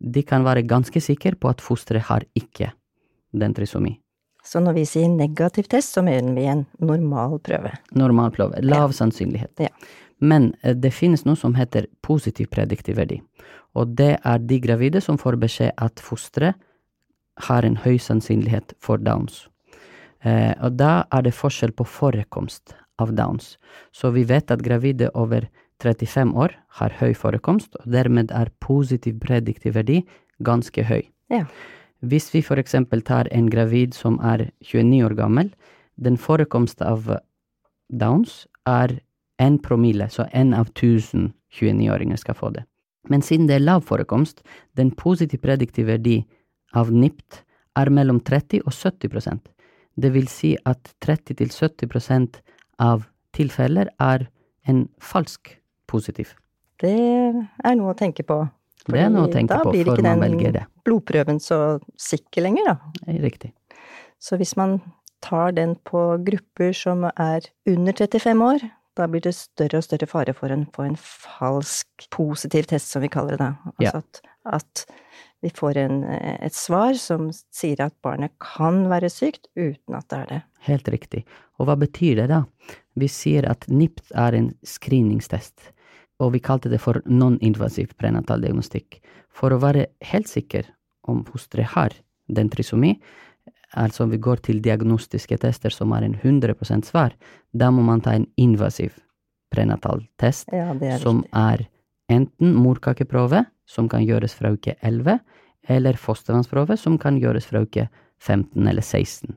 de 0.00 0.22
kan 0.22 0.44
være 0.44 0.66
ganske 0.68 1.00
sikre 1.00 1.36
på 1.40 1.48
at 1.52 1.62
fosteret 1.64 2.08
har 2.08 2.24
ikke 2.36 2.72
den 3.32 3.54
trisomi. 3.54 3.98
Så 4.44 4.60
når 4.60 4.76
vi 4.76 4.84
sier 4.88 5.08
negativ 5.08 5.70
test, 5.72 5.94
så 5.96 6.02
mener 6.04 6.34
vi 6.36 6.44
en 6.52 6.66
normal 6.76 7.38
prøve. 7.40 7.72
Normal 7.96 8.32
prøve. 8.34 8.60
Lav 8.60 8.92
sannsynlighet. 8.92 9.52
Ja. 9.60 9.70
Men 10.20 10.52
eh, 10.62 10.76
det 10.76 10.92
finnes 10.92 11.24
noe 11.24 11.36
som 11.36 11.56
heter 11.56 11.88
positiv 12.04 12.50
prediktiv 12.52 12.98
verdi, 13.00 13.22
og 13.74 13.96
det 13.98 14.14
er 14.20 14.44
de 14.44 14.60
gravide 14.62 15.00
som 15.04 15.18
får 15.20 15.40
beskjed 15.40 15.72
at 15.80 16.00
fosteret 16.00 16.60
har 17.48 17.66
en 17.66 17.80
høy 17.82 17.96
sannsynlighet 17.98 18.76
for 18.78 19.00
Downs. 19.02 19.48
Eh, 20.24 20.54
og 20.64 20.78
da 20.80 21.04
er 21.12 21.26
det 21.26 21.34
forskjell 21.36 21.74
på 21.76 21.86
forekomst 21.88 22.74
av 23.02 23.12
Downs. 23.16 23.56
Så 23.92 24.10
vi 24.14 24.24
vet 24.28 24.50
at 24.50 24.64
gravide 24.64 25.10
over 25.14 25.48
35 25.82 26.32
år 26.38 26.54
har 26.80 26.96
høy 27.00 27.12
forekomst, 27.18 27.76
og 27.82 27.92
dermed 27.92 28.32
er 28.32 28.52
positiv 28.64 29.18
prediktiv 29.20 29.74
verdi 29.76 30.02
ganske 30.44 30.84
høy. 30.86 31.02
Ja. 31.32 31.44
Hvis 32.04 32.30
vi 32.34 32.42
for 32.44 32.60
eksempel 32.60 33.02
tar 33.02 33.28
en 33.32 33.48
gravid 33.50 33.94
som 33.96 34.18
er 34.22 34.50
29 34.62 35.04
år 35.04 35.16
gammel, 35.18 35.54
den 35.96 36.16
forekomst 36.16 36.82
av 36.82 37.08
Downs 37.92 38.44
er 38.66 39.00
én 39.42 39.58
promille, 39.62 40.08
så 40.08 40.28
én 40.32 40.54
av 40.56 40.70
1000 40.72 41.32
29-åringer 41.54 42.16
skal 42.16 42.34
få 42.34 42.50
det. 42.54 42.64
Men 43.08 43.22
siden 43.22 43.48
det 43.48 43.58
er 43.58 43.66
lav 43.66 43.84
forekomst, 43.86 44.42
den 44.76 44.90
positiv 44.90 45.42
prediktiv 45.44 45.86
verdi 45.90 46.22
av 46.74 46.92
NIPT 46.92 47.42
er 47.78 47.90
mellom 47.90 48.20
30 48.24 48.64
og 48.64 48.72
70 48.72 49.53
Det 50.00 50.10
vil 50.14 50.26
si 50.30 50.54
at 50.66 50.90
30-70% 51.04 52.40
av 52.82 53.06
tilfeller 53.36 53.90
er 54.02 54.26
en 54.68 54.88
falsk 55.02 55.54
positiv. 55.90 56.34
Det 56.82 56.94
er 56.94 57.76
noe 57.78 57.92
å 57.94 57.98
tenke 57.98 58.24
på. 58.26 58.42
Det 58.84 59.00
er 59.00 59.12
noe 59.12 59.28
å 59.28 59.32
tenke 59.32 59.56
på 59.64 59.72
før 59.72 60.02
man 60.04 60.20
velger 60.20 60.52
det. 60.58 60.60
Da 60.60 60.60
blir 60.60 60.60
ikke 60.60 60.66
den 60.66 60.72
blodprøven 60.84 61.40
så 61.40 61.58
sikker 62.00 62.44
lenger, 62.44 62.74
da. 62.74 63.14
Riktig. 63.24 63.52
Så 64.20 64.36
hvis 64.40 64.54
man 64.60 64.80
tar 65.24 65.54
den 65.56 65.76
på 65.88 66.02
grupper 66.24 66.74
som 66.76 67.06
er 67.08 67.46
under 67.70 67.96
35 67.96 68.42
år, 68.44 68.66
da 68.94 69.08
blir 69.10 69.24
det 69.24 69.32
større 69.34 69.80
og 69.80 69.86
større 69.86 70.06
fare 70.06 70.34
for 70.36 70.52
å 70.54 70.58
få 70.74 70.84
en 70.86 70.98
falsk 71.00 72.06
positiv 72.14 72.68
test, 72.70 72.92
som 72.92 73.02
vi 73.02 73.10
kaller 73.10 73.38
det 73.38 73.42
da. 73.42 73.72
Altså 73.72 73.82
Ja. 73.88 74.02
at, 74.02 74.20
at 74.60 74.84
vi 75.44 75.50
får 75.52 75.76
en, 75.82 75.98
et 76.08 76.56
svar 76.56 76.96
som 76.96 77.26
sier 77.52 77.82
at 77.84 77.92
barnet 78.04 78.32
kan 78.40 78.86
være 78.88 79.10
sykt, 79.12 79.50
uten 79.60 79.96
at 79.98 80.06
det 80.08 80.18
er 80.22 80.30
det. 80.30 80.40
Helt 80.70 80.88
riktig. 80.88 81.20
Og 81.60 81.68
hva 81.68 81.76
betyr 81.76 82.22
det 82.22 82.30
da? 82.32 82.38
Vi 82.96 83.08
sier 83.12 83.44
at 83.50 83.66
NIPT 83.68 84.14
er 84.16 84.38
en 84.38 84.48
screeningstest, 84.64 85.68
og 86.22 86.32
vi 86.32 86.40
kalte 86.40 86.70
det 86.72 86.80
for 86.80 87.02
non-invasiv 87.04 87.92
prenatal 88.00 88.40
diagnostikk. 88.40 89.02
For 89.34 89.52
å 89.52 89.60
være 89.60 89.88
helt 90.12 90.30
sikker 90.30 90.70
om 91.10 91.24
fosteret 91.28 91.74
har 91.74 91.96
den 92.32 92.48
trisomi, 92.48 92.94
altså 93.76 94.06
vi 94.08 94.16
går 94.22 94.40
til 94.46 94.62
diagnostiske 94.64 95.36
tester 95.42 95.74
som 95.74 95.92
er 95.92 96.06
en 96.06 96.16
100% 96.22 96.88
svar, 96.88 97.12
da 97.52 97.68
må 97.74 97.82
man 97.84 98.00
ta 98.00 98.14
en 98.16 98.28
invasiv 98.40 98.94
prenatal 99.52 100.06
test, 100.18 100.48
Ja, 100.54 100.70
er 100.72 100.98
som 101.02 101.20
riktig. 101.20 101.34
er 101.36 101.66
enten 102.10 102.54
morkakeprøve, 102.54 103.44
som 103.66 103.88
kan 103.88 104.04
gjøres 104.04 104.34
fra 104.36 104.52
uke 104.52 104.76
11, 104.82 105.18
eller 105.68 105.96
fostervannsprøve, 105.96 106.76
som 106.78 106.98
kan 107.00 107.18
gjøres 107.20 107.46
fra 107.48 107.62
uke 107.64 107.88
15 108.20 108.68
eller 108.68 108.82
16. 108.82 109.34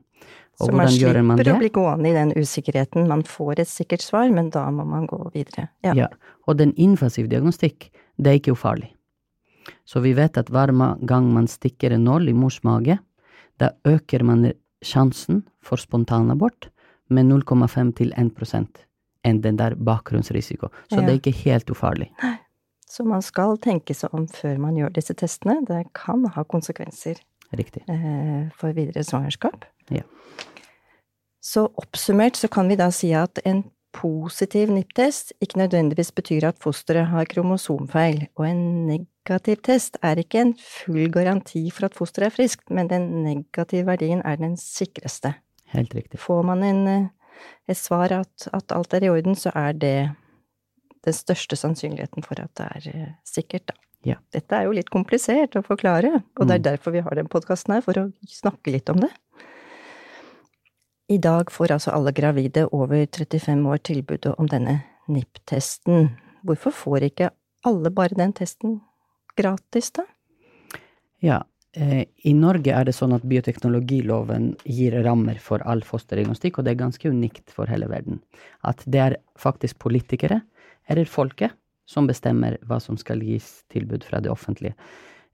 Og 0.60 0.66
Så 0.66 0.74
man 0.74 0.88
slipper 0.90 1.22
man 1.22 1.38
å 1.38 1.58
bli 1.60 1.70
gående 1.70 2.10
i 2.10 2.16
den 2.16 2.32
usikkerheten. 2.34 3.06
Man 3.06 3.22
får 3.22 3.60
et 3.62 3.70
sikkert 3.70 4.02
svar, 4.02 4.28
men 4.34 4.50
da 4.50 4.64
må 4.74 4.84
man 4.84 5.06
gå 5.06 5.20
videre. 5.32 5.68
Ja. 5.86 5.94
Ja, 5.94 6.08
og 6.48 6.58
den 6.58 6.72
invasiv 6.74 7.28
diagnostikk, 7.30 7.92
det 8.18 8.32
er 8.32 8.40
ikke 8.40 8.56
ufarlig. 8.56 8.90
Så 9.86 10.02
vi 10.02 10.14
vet 10.18 10.36
at 10.40 10.50
hver 10.50 10.72
gang 11.06 11.30
man 11.32 11.46
stikker 11.46 11.94
en 11.94 12.04
nål 12.08 12.28
i 12.32 12.34
mors 12.34 12.58
mage, 12.66 12.98
da 13.58 13.70
øker 13.86 14.24
man 14.24 14.50
sjansen 14.82 15.44
for 15.62 15.78
spontanabort 15.78 16.70
med 17.10 17.26
0,5 17.30 17.94
til 17.94 18.12
1 18.16 18.84
enn 19.24 19.40
den 19.42 19.56
der 19.56 19.74
bakgrunnsrisiko. 19.74 20.70
Så 20.90 21.00
Ja. 21.00 21.06
det 21.06 21.10
er 21.10 21.18
ikke 21.20 21.44
helt 21.44 21.70
ufarlig. 21.70 22.10
Så 22.88 23.04
man 23.04 23.22
skal 23.24 23.58
tenke 23.60 23.94
seg 23.96 24.14
om 24.16 24.26
før 24.32 24.60
man 24.62 24.76
gjør 24.78 24.94
disse 24.96 25.14
testene. 25.18 25.60
Det 25.68 25.84
kan 25.96 26.24
ha 26.34 26.44
konsekvenser 26.48 27.20
Riktig. 27.52 27.82
eh, 27.88 28.48
for 28.56 28.72
videre 28.72 29.04
svangerskap. 29.04 29.66
Ja. 29.90 30.04
Så 31.40 31.68
oppsummert 31.80 32.36
så 32.36 32.48
kan 32.48 32.68
vi 32.68 32.76
da 32.76 32.90
si 32.92 33.12
at 33.16 33.40
en 33.44 33.64
positiv 33.92 34.70
NIPT-test 34.70 35.32
ikke 35.40 35.58
nødvendigvis 35.62 36.12
betyr 36.12 36.48
at 36.48 36.58
fosteret 36.60 37.08
har 37.08 37.24
kromosomfeil, 37.24 38.26
og 38.36 38.44
en 38.48 38.86
negativ 38.86 39.56
test 39.64 39.96
er 40.02 40.20
ikke 40.20 40.42
en 40.44 40.54
full 40.60 41.08
garanti 41.12 41.70
for 41.70 41.88
at 41.88 41.96
fosteret 41.96 42.28
er 42.28 42.36
friskt, 42.36 42.70
men 42.70 42.90
den 42.90 43.08
negative 43.24 43.86
verdien 43.86 44.22
er 44.24 44.36
den 44.36 44.56
sikreste. 44.60 45.34
Helt 45.72 45.94
riktig. 45.94 46.20
Får 46.20 46.42
man 46.42 46.62
en, 46.62 46.86
eh, 46.88 47.08
et 47.68 47.76
svar 47.76 48.12
at, 48.12 48.48
at 48.52 48.72
alt 48.72 48.94
er 48.94 49.04
i 49.04 49.08
orden, 49.08 49.34
så 49.34 49.52
er 49.54 49.72
det 49.72 50.10
den 51.04 51.14
største 51.14 51.56
sannsynligheten 51.56 52.24
for 52.24 52.40
at 52.42 52.54
det 52.58 52.66
er 52.66 52.88
eh, 52.94 53.12
sikkert, 53.24 53.66
da. 53.66 53.74
Ja. 54.06 54.14
Dette 54.32 54.54
er 54.54 54.64
jo 54.68 54.72
litt 54.76 54.90
komplisert 54.94 55.56
å 55.58 55.62
forklare, 55.66 56.22
og 56.38 56.46
det 56.46 56.54
er 56.54 56.58
Mm. 56.62 56.68
derfor 56.68 56.92
vi 56.94 57.00
har 57.00 57.14
den 57.18 57.26
podkasten 57.28 57.74
her, 57.74 57.80
for 57.82 57.94
å 57.94 58.12
snakke 58.26 58.70
litt 58.72 58.88
om 58.88 59.00
det. 59.02 59.10
I 61.10 61.18
dag 61.18 61.50
får 61.50 61.72
altså 61.72 61.92
alle 61.96 62.12
gravide 62.12 62.66
over 62.72 63.06
35 63.06 63.66
år 63.66 63.78
tilbudet 63.78 64.34
om 64.38 64.46
denne 64.46 64.82
NIP-testen. 65.08 66.10
Hvorfor 66.44 66.70
får 66.72 67.06
ikke 67.08 67.30
alle 67.64 67.90
bare 67.90 68.14
den 68.16 68.32
testen 68.36 68.80
gratis, 69.36 69.90
da? 69.96 70.04
Ja, 71.24 71.42
eh, 71.74 72.04
i 72.24 72.32
Norge 72.34 72.68
er 72.76 72.84
det 72.84 72.94
sånn 72.94 73.14
at 73.16 73.22
bioteknologiloven 73.26 74.52
gir 74.64 74.98
rammer 75.02 75.40
for 75.40 75.64
all 75.66 75.80
fosterdiagnostikk, 75.80 76.58
og 76.58 76.64
det 76.64 76.72
er 76.76 76.84
ganske 76.84 77.08
unikt 77.10 77.50
for 77.50 77.66
hele 77.66 77.88
verden. 77.88 78.20
At 78.62 78.84
det 78.86 79.00
er 79.00 79.16
faktisk 79.38 79.78
politikere, 79.78 80.42
eller 80.88 81.04
folket, 81.08 81.52
som 81.88 82.06
bestemmer 82.08 82.58
hva 82.68 82.80
som 82.80 82.98
skal 83.00 83.22
gis 83.24 83.62
tilbud 83.72 84.04
fra 84.04 84.20
det 84.20 84.30
offentlige. 84.32 84.74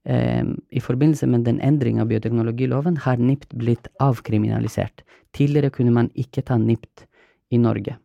Eh, 0.04 0.44
I 0.70 0.80
forbindelse 0.80 1.26
med 1.26 1.44
den 1.48 1.60
endringen 1.64 2.02
av 2.04 2.10
bioteknologiloven 2.12 2.98
har 3.06 3.16
NIPT 3.16 3.54
blitt 3.58 3.88
avkriminalisert. 4.04 5.02
Tidligere 5.34 5.70
kunne 5.74 5.94
man 5.96 6.10
ikke 6.14 6.44
ta 6.46 6.58
NIPT 6.60 7.06
i 7.50 7.58
Norge. 7.58 7.96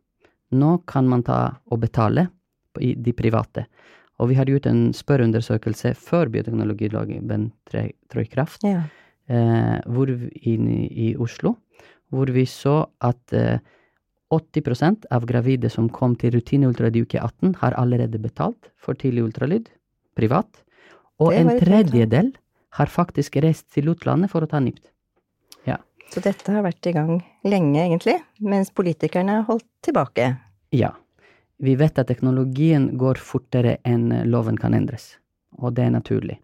Nå 0.51 0.77
kan 0.89 1.07
man 1.09 1.23
ta 1.23 1.39
og 1.69 1.81
betale 1.83 2.27
i 2.81 2.95
de 2.95 3.13
private. 3.13 3.65
Og 4.19 4.29
vi 4.31 4.35
har 4.35 4.49
gjort 4.49 4.65
en 4.67 4.89
spørreundersøkelse 4.93 5.93
før 5.95 6.29
bioteknologiloven 6.33 7.51
trår 7.69 8.23
i 8.23 8.29
kraft, 8.31 8.63
Ja. 8.65 8.81
eh, 9.29 9.77
hvor 9.85 10.07
vi, 10.09 10.29
i, 10.43 10.55
i 11.11 11.15
Oslo, 11.15 11.55
hvor 12.09 12.25
vi 12.33 12.45
så 12.45 12.87
at 13.01 13.33
eh, 13.33 13.59
80% 14.33 15.09
av 15.11 15.25
gravide 15.25 15.69
som 15.73 15.89
kom 15.89 16.15
til 16.19 16.35
rutineultralyd 16.37 16.99
i 16.99 17.03
uke 17.07 17.19
18, 17.21 17.55
har 17.63 17.77
allerede 17.79 18.21
betalt 18.21 18.69
for 18.77 18.97
tidlig 18.97 19.25
ultralyd, 19.29 19.69
privat. 20.15 20.49
Og 21.19 21.33
en 21.33 21.49
tredjedel 21.59 22.31
har 22.77 22.91
faktisk 22.93 23.39
reist 23.43 23.67
til 23.73 23.89
utlandet 23.91 24.31
for 24.31 24.45
å 24.45 24.49
ta 24.49 24.61
NIPT. 24.61 24.85
Så 26.09 26.21
dette 26.25 26.49
har 26.49 26.65
vært 26.65 26.87
i 26.89 26.93
gang 26.95 27.19
lenge, 27.45 27.77
egentlig, 27.83 28.17
mens 28.41 28.71
politikerne 28.73 29.39
har 29.39 29.47
holdt 29.49 29.67
tilbake. 29.85 30.31
Ja. 30.73 30.95
Vi 31.59 31.75
vet 31.77 31.99
at 31.99 32.07
teknologien 32.09 32.93
går 32.97 33.19
fortere 33.21 33.77
enn 33.85 34.07
loven 34.31 34.57
kan 34.57 34.73
endres, 34.73 35.17
og 35.59 35.75
det 35.77 35.85
er 35.85 35.93
naturlig. 35.93 36.39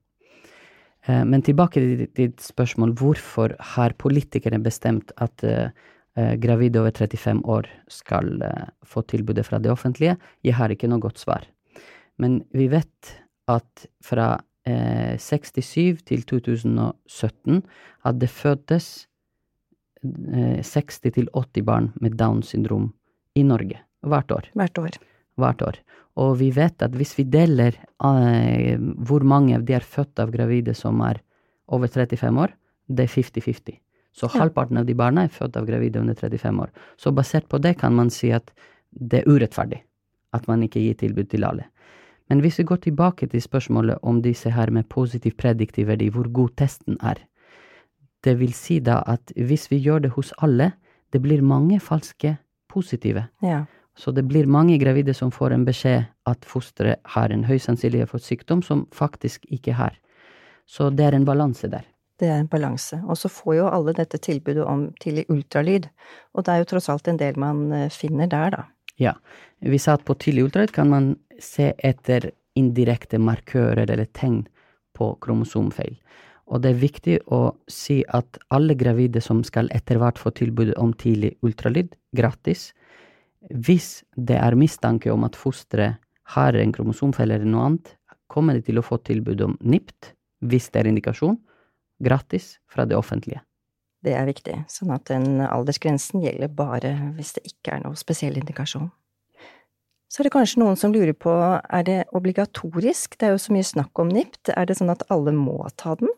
Eh, 1.07 1.23
Men 1.23 1.41
tilbake 1.41 1.79
til 1.79 2.05
ditt 2.13 2.43
spørsmål, 2.43 2.93
hvorfor 2.93 3.55
har 3.73 3.95
politikere 3.97 4.59
bestemt 4.59 5.11
at 5.17 5.43
eh, 5.43 5.71
gravide 6.15 6.79
over 6.79 6.91
35 6.95 7.41
år 7.51 7.67
skal 7.91 8.41
eh, 8.41 8.67
få 8.83 9.03
tilbudet 9.03 9.45
fra 9.47 9.59
det 9.59 9.71
offentlige? 9.71 10.17
Jeg 10.43 10.55
har 10.55 10.71
ikke 10.71 10.87
noe 10.87 11.03
godt 11.03 11.19
svar. 11.19 11.47
Men 12.17 12.43
vi 12.55 12.69
vet 12.71 13.15
at 13.51 13.87
fra 14.03 14.35
eh, 14.67 15.17
67 15.19 16.05
til 16.07 16.23
2017 16.23 17.61
at 18.05 18.21
det 18.21 18.31
fødtes 18.31 19.07
eh, 20.03 20.61
60 20.63 21.01
til 21.11 21.29
80 21.33 21.67
barn 21.67 21.91
med 22.01 22.17
Downs 22.19 22.53
syndrom 22.55 22.93
i 23.35 23.43
Norge 23.43 23.81
hvert 24.05 24.31
år. 24.31 24.49
Hvert 24.53 24.77
år. 24.79 24.97
Hvert 25.35 25.61
år. 25.61 25.79
Og 26.15 26.37
vi 26.39 26.51
vet 26.55 26.81
at 26.85 26.93
hvis 26.95 27.15
vi 27.17 27.27
deler 27.27 27.75
eh, 27.75 28.75
hvor 28.79 29.25
mange 29.27 29.57
av 29.57 29.65
de 29.67 29.75
er 29.75 29.83
født 29.83 30.21
av 30.23 30.31
gravide 30.31 30.75
som 30.77 31.01
er 31.03 31.19
over 31.67 31.89
35 31.91 32.39
år, 32.39 32.53
det 32.87 33.07
er 33.07 33.11
50-50. 33.11 33.79
Så 34.15 34.29
halvparten 34.31 34.79
av 34.79 34.85
de 34.87 34.95
barna 34.95 35.25
er 35.25 35.33
født 35.33 35.57
av 35.59 35.67
gravide 35.67 35.99
under 35.99 36.15
35 36.15 36.61
år. 36.63 36.71
Så 36.97 37.11
basert 37.11 37.49
på 37.51 37.59
det 37.59 37.75
kan 37.81 37.95
man 37.95 38.09
si 38.09 38.31
at 38.31 38.51
det 38.89 39.21
er 39.21 39.29
urettferdig 39.29 39.81
at 40.35 40.47
man 40.47 40.63
ikke 40.63 40.79
gir 40.79 40.95
tilbud 40.99 41.29
til 41.31 41.43
alle. 41.47 41.67
Men 42.29 42.41
hvis 42.41 42.57
vi 42.59 42.65
går 42.65 42.81
tilbake 42.87 43.27
til 43.29 43.41
spørsmålet 43.41 44.01
om 44.01 44.21
disse 44.21 44.49
her 44.51 44.71
med 44.73 44.89
positiv 44.89 45.35
prediktiv 45.37 45.87
verdi, 45.87 46.09
hvor 46.09 46.31
god 46.31 46.55
testen 46.57 46.97
er, 47.03 47.19
det 48.25 48.39
vil 48.39 48.53
si 48.57 48.79
da 48.79 49.03
at 49.05 49.31
hvis 49.35 49.69
vi 49.71 49.77
gjør 49.83 50.07
det 50.07 50.15
hos 50.15 50.33
alle, 50.41 50.71
det 51.13 51.21
blir 51.21 51.43
mange 51.45 51.79
falske 51.79 52.37
positive. 52.71 53.27
Ja. 53.43 53.65
Så 53.95 54.11
det 54.11 54.25
blir 54.27 54.47
mange 54.47 54.79
gravide 54.79 55.13
som 55.13 55.31
får 55.31 55.53
en 55.53 55.65
beskjed 55.65 56.07
at 56.27 56.45
fosteret 56.45 56.99
har 57.15 57.31
en 57.31 57.45
høy 57.47 57.57
sannsynlighet 57.61 58.09
for 58.09 58.19
sykdom 58.19 58.63
som 58.65 58.87
faktisk 58.91 59.45
ikke 59.47 59.77
har. 59.77 59.93
Så 60.65 60.89
det 60.89 61.05
er 61.05 61.15
en 61.15 61.27
balanse 61.27 61.69
der. 61.71 61.85
Det 62.21 62.29
er 62.29 62.39
en 62.39 62.51
balanse. 62.51 63.01
Og 63.09 63.17
så 63.19 63.31
får 63.31 63.57
jo 63.57 63.67
alle 63.67 63.95
dette 63.97 64.19
tilbudet 64.23 64.63
om 64.63 64.87
tidlig 65.03 65.25
ultralyd, 65.33 65.89
og 66.33 66.45
det 66.45 66.53
er 66.53 66.61
jo 66.61 66.69
tross 66.71 66.89
alt 66.93 67.09
en 67.11 67.19
del 67.19 67.39
man 67.41 67.65
eh, 67.75 67.91
finner 67.91 68.31
der, 68.31 68.55
da. 68.55 68.63
Ja. 69.01 69.17
Vi 69.59 69.79
sa 69.81 69.97
at 69.97 70.05
på 70.07 70.15
tidlig 70.19 70.47
ultralyd 70.47 70.71
kan 70.75 70.91
man 70.91 71.13
se 71.41 71.73
etter 71.83 72.29
indirekte 72.55 73.19
markører 73.19 73.89
eller 73.89 74.07
tegn 74.15 74.45
på 74.95 75.11
kromosomfeil. 75.23 75.97
Og 76.45 76.61
det 76.61 76.71
er 76.71 76.81
viktig 76.81 77.17
å 77.33 77.41
si 77.71 77.99
at 78.13 78.37
alle 78.53 78.77
gravide 78.77 79.21
som 79.23 79.41
skal 79.43 79.67
etter 79.75 79.99
hvert 79.99 80.19
få 80.21 80.31
tilbud 80.37 80.75
om 80.79 80.93
tidlig 80.93 81.33
ultralyd, 81.43 81.95
gratis, 82.15 82.69
hvis 83.49 84.03
det 84.15 84.37
er 84.39 84.57
mistanke 84.57 85.11
om 85.13 85.25
at 85.25 85.37
fosteret 85.37 85.99
har 86.35 86.57
en 86.57 86.71
kromosomfeil 86.73 87.33
eller 87.33 87.49
noe 87.49 87.65
annet, 87.69 87.89
kommer 88.31 88.57
de 88.57 88.63
til 88.65 88.79
å 88.79 88.85
få 88.85 88.97
tilbud 89.05 89.41
om 89.45 89.57
NIPT, 89.61 90.13
hvis 90.49 90.71
det 90.73 90.81
er 90.81 90.89
indikasjon, 90.89 91.37
gratis 92.03 92.55
fra 92.71 92.85
det 92.89 92.97
offentlige. 92.97 93.41
Det 94.05 94.13
er 94.13 94.27
viktig, 94.27 94.59
sånn 94.69 94.93
at 94.93 95.07
den 95.09 95.41
aldersgrensen 95.41 96.21
gjelder 96.21 96.51
bare 96.53 96.93
hvis 97.15 97.33
det 97.37 97.45
ikke 97.49 97.77
er 97.77 97.85
noe 97.85 97.97
spesiell 97.97 98.37
indikasjon. 98.37 98.91
Så 100.11 100.21
er 100.21 100.27
det 100.27 100.35
kanskje 100.35 100.61
noen 100.61 100.77
som 100.79 100.93
lurer 100.93 101.15
på, 101.17 101.31
er 101.33 101.83
det 101.87 101.97
obligatorisk? 102.15 103.17
Det 103.17 103.27
er 103.27 103.33
jo 103.33 103.41
så 103.41 103.55
mye 103.55 103.65
snakk 103.65 103.99
om 103.99 104.11
NIPT, 104.13 104.53
er 104.53 104.69
det 104.69 104.77
sånn 104.77 104.93
at 104.93 105.03
alle 105.11 105.33
må 105.35 105.57
ta 105.81 105.95
den? 105.99 106.11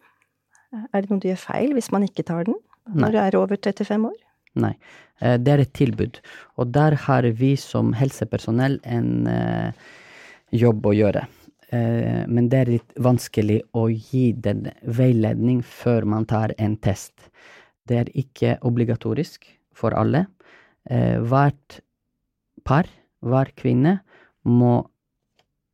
Er 0.91 1.01
det 1.01 1.09
noe 1.09 1.23
du 1.23 1.29
gjør 1.29 1.39
feil 1.39 1.71
hvis 1.77 1.89
man 1.95 2.03
ikke 2.05 2.25
tar 2.27 2.43
den 2.49 2.57
Nei. 2.91 3.05
når 3.05 3.15
du 3.15 3.19
er 3.23 3.37
over 3.39 3.55
35 3.55 4.09
år? 4.09 4.17
Nei, 4.59 4.73
eh, 5.21 5.37
det 5.39 5.53
er 5.53 5.63
et 5.63 5.73
tilbud, 5.77 6.19
og 6.59 6.73
der 6.75 6.97
har 7.07 7.27
vi 7.39 7.53
som 7.61 7.93
helsepersonell 7.95 8.79
en 8.83 9.29
eh, 9.31 9.87
jobb 10.51 10.85
å 10.85 10.95
gjøre. 10.97 11.23
Eh, 11.69 12.23
men 12.27 12.47
det 12.51 12.59
er 12.59 12.71
litt 12.71 12.93
vanskelig 13.03 13.59
å 13.75 13.87
gi 13.91 14.31
den 14.31 14.69
veiledning 14.83 15.61
før 15.65 16.07
man 16.07 16.27
tar 16.29 16.53
en 16.57 16.77
test. 16.79 17.29
Det 17.87 17.99
er 18.01 18.13
ikke 18.15 18.57
obligatorisk 18.67 19.47
for 19.75 19.95
alle. 19.95 20.25
Eh, 20.89 21.19
hvert 21.19 21.81
par, 22.67 22.87
hver 23.19 23.51
kvinne, 23.59 23.99
må 24.47 24.87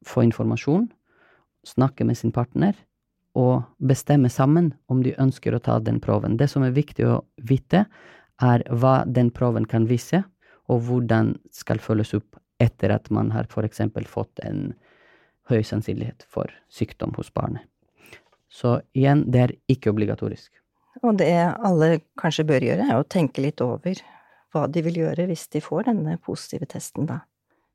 få 0.03 0.23
informasjon, 0.25 0.87
snakke 1.63 2.03
med 2.03 2.17
sin 2.17 2.33
partner 2.33 2.73
og 3.37 3.63
bestemme 3.77 4.29
sammen 4.29 4.73
om 4.89 5.01
de 5.05 5.13
ønsker 5.21 5.53
å 5.53 5.61
ta 5.61 5.79
den 5.79 5.99
prøven. 6.01 6.37
Det 6.37 6.49
som 6.49 6.65
er 6.65 6.73
viktig 6.73 7.05
å 7.07 7.21
vite, 7.37 7.85
er 8.41 8.63
hva 8.69 9.03
den 9.05 9.29
prøven 9.33 9.65
kan 9.69 9.85
vise, 9.89 10.23
og 10.69 10.83
hvordan 10.87 11.35
skal 11.53 11.81
følges 11.81 12.13
opp 12.17 12.39
etter 12.61 12.93
at 12.93 13.09
man 13.13 13.31
har 13.33 13.47
eksempel 13.65 14.05
fått 14.09 14.41
en 14.45 14.73
høy 15.51 15.61
sannsynlighet 15.67 16.25
for 16.31 16.51
sykdom 16.71 17.13
hos 17.17 17.31
barnet. 17.33 17.65
Så 18.53 18.79
igjen, 18.93 19.25
det 19.33 19.41
er 19.41 19.55
ikke 19.71 19.91
obligatorisk. 19.93 20.51
Og 21.01 21.17
det 21.17 21.31
alle 21.33 22.03
kanskje 22.19 22.45
bør 22.47 22.65
gjøre, 22.67 22.85
er 22.85 22.99
å 22.99 23.07
tenke 23.09 23.41
litt 23.41 23.61
over 23.65 23.97
hva 24.53 24.67
de 24.69 24.83
vil 24.85 24.99
gjøre 25.01 25.25
hvis 25.29 25.47
de 25.55 25.61
får 25.63 25.87
denne 25.89 26.19
positive 26.21 26.67
testen, 26.69 27.07
da. 27.09 27.23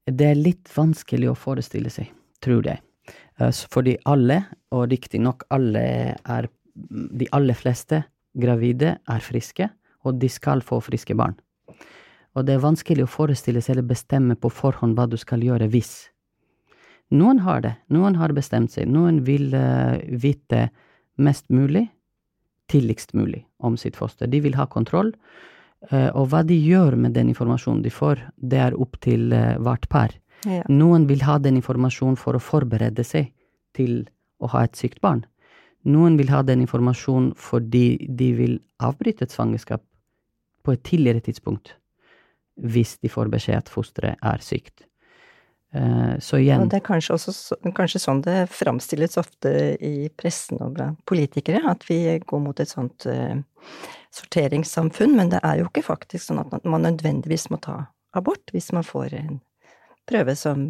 Det 0.07 0.31
er 0.31 0.39
litt 0.39 0.71
vanskelig 0.73 1.33
å 1.33 1.37
forestille 1.37 1.91
seg, 1.93 2.13
tror 2.45 2.69
jeg. 2.71 2.81
Eh, 3.41 3.51
Fordi 3.51 3.97
alle, 4.09 4.45
og 4.73 4.89
riktignok 4.93 5.45
alle 5.51 5.83
er 6.15 6.49
De 7.19 7.27
aller 7.35 7.57
fleste 7.59 8.05
gravide 8.39 8.93
er 9.03 9.23
friske, 9.27 9.67
og 10.07 10.21
de 10.23 10.29
skal 10.31 10.61
få 10.63 10.77
friske 10.79 11.17
barn. 11.19 11.35
Og 12.39 12.45
det 12.47 12.55
er 12.55 12.63
vanskelig 12.63 13.03
å 13.03 13.11
forestille 13.11 13.59
seg 13.59 13.75
eller 13.75 13.89
bestemme 13.89 14.37
på 14.39 14.47
forhånd 14.47 14.95
hva 14.95 15.09
du 15.11 15.17
skal 15.19 15.43
gjøre 15.43 15.67
hvis. 15.73 16.07
Noen 17.15 17.41
har 17.41 17.63
det, 17.65 17.75
noen 17.89 18.19
har 18.21 18.35
bestemt 18.37 18.75
seg, 18.75 18.89
noen 18.93 19.23
vil 19.25 19.55
eh, 19.57 20.01
vite 20.21 20.69
mest 21.17 21.47
mulig, 21.49 21.87
tidligst 22.69 23.15
mulig, 23.17 23.47
om 23.65 23.79
sitt 23.81 23.97
foster. 23.97 24.29
De 24.29 24.43
vil 24.45 24.59
ha 24.59 24.67
kontroll, 24.69 25.15
eh, 25.89 26.11
og 26.13 26.29
hva 26.33 26.43
de 26.45 26.59
gjør 26.59 26.99
med 27.01 27.17
den 27.17 27.31
informasjonen 27.33 27.81
de 27.83 27.93
får, 27.93 28.21
det 28.37 28.61
er 28.67 28.77
opp 28.77 29.01
til 29.05 29.33
eh, 29.33 29.57
hvert 29.57 29.89
par. 29.89 30.13
Ja. 30.45 30.63
Noen 30.69 31.09
vil 31.09 31.25
ha 31.25 31.39
den 31.43 31.57
informasjonen 31.59 32.19
for 32.21 32.37
å 32.37 32.43
forberede 32.45 33.05
seg 33.07 33.33
til 33.75 34.05
å 34.39 34.53
ha 34.53 34.67
et 34.69 34.77
sykt 34.79 35.01
barn. 35.01 35.25
Noen 35.89 36.19
vil 36.19 36.29
ha 36.29 36.43
den 36.45 36.61
informasjonen 36.67 37.33
fordi 37.39 37.97
de 38.19 38.33
vil 38.37 38.59
avbryte 38.85 39.25
et 39.25 39.35
svangerskap 39.35 39.83
på 40.67 40.75
et 40.75 40.85
tidligere 40.85 41.25
tidspunkt, 41.25 41.73
hvis 42.61 42.99
de 43.01 43.09
får 43.09 43.31
beskjed 43.33 43.63
at 43.63 43.73
fosteret 43.73 44.21
er 44.21 44.45
sykt. 44.45 44.88
Eh, 45.73 46.19
så 46.19 46.39
igjen 46.41 46.63
Og 46.65 46.71
det 46.73 46.79
er 46.81 46.87
kanskje 46.87 47.17
også 47.19 47.59
kanskje 47.77 48.01
sånn 48.01 48.23
det 48.25 48.47
framstilles 48.57 49.19
ofte 49.21 49.51
i 49.85 50.09
pressen 50.17 50.63
og 50.65 50.79
blant 50.79 51.01
politikere, 51.09 51.61
at 51.69 51.85
vi 51.91 52.01
går 52.25 52.41
mot 52.41 52.61
et 52.61 52.71
sånt 52.73 53.05
eh, 53.11 53.37
sorteringssamfunn, 54.17 55.17
men 55.19 55.35
det 55.35 55.43
er 55.45 55.61
jo 55.61 55.69
ikke 55.69 55.85
faktisk 55.91 56.31
sånn 56.31 56.41
at 56.41 56.65
man 56.65 56.87
nødvendigvis 56.89 57.51
må 57.53 57.61
ta 57.61 57.83
abort 58.17 58.55
hvis 58.55 58.73
man 58.73 58.87
får 58.87 59.19
en 59.19 59.37
prøve 60.09 60.33
som 60.41 60.65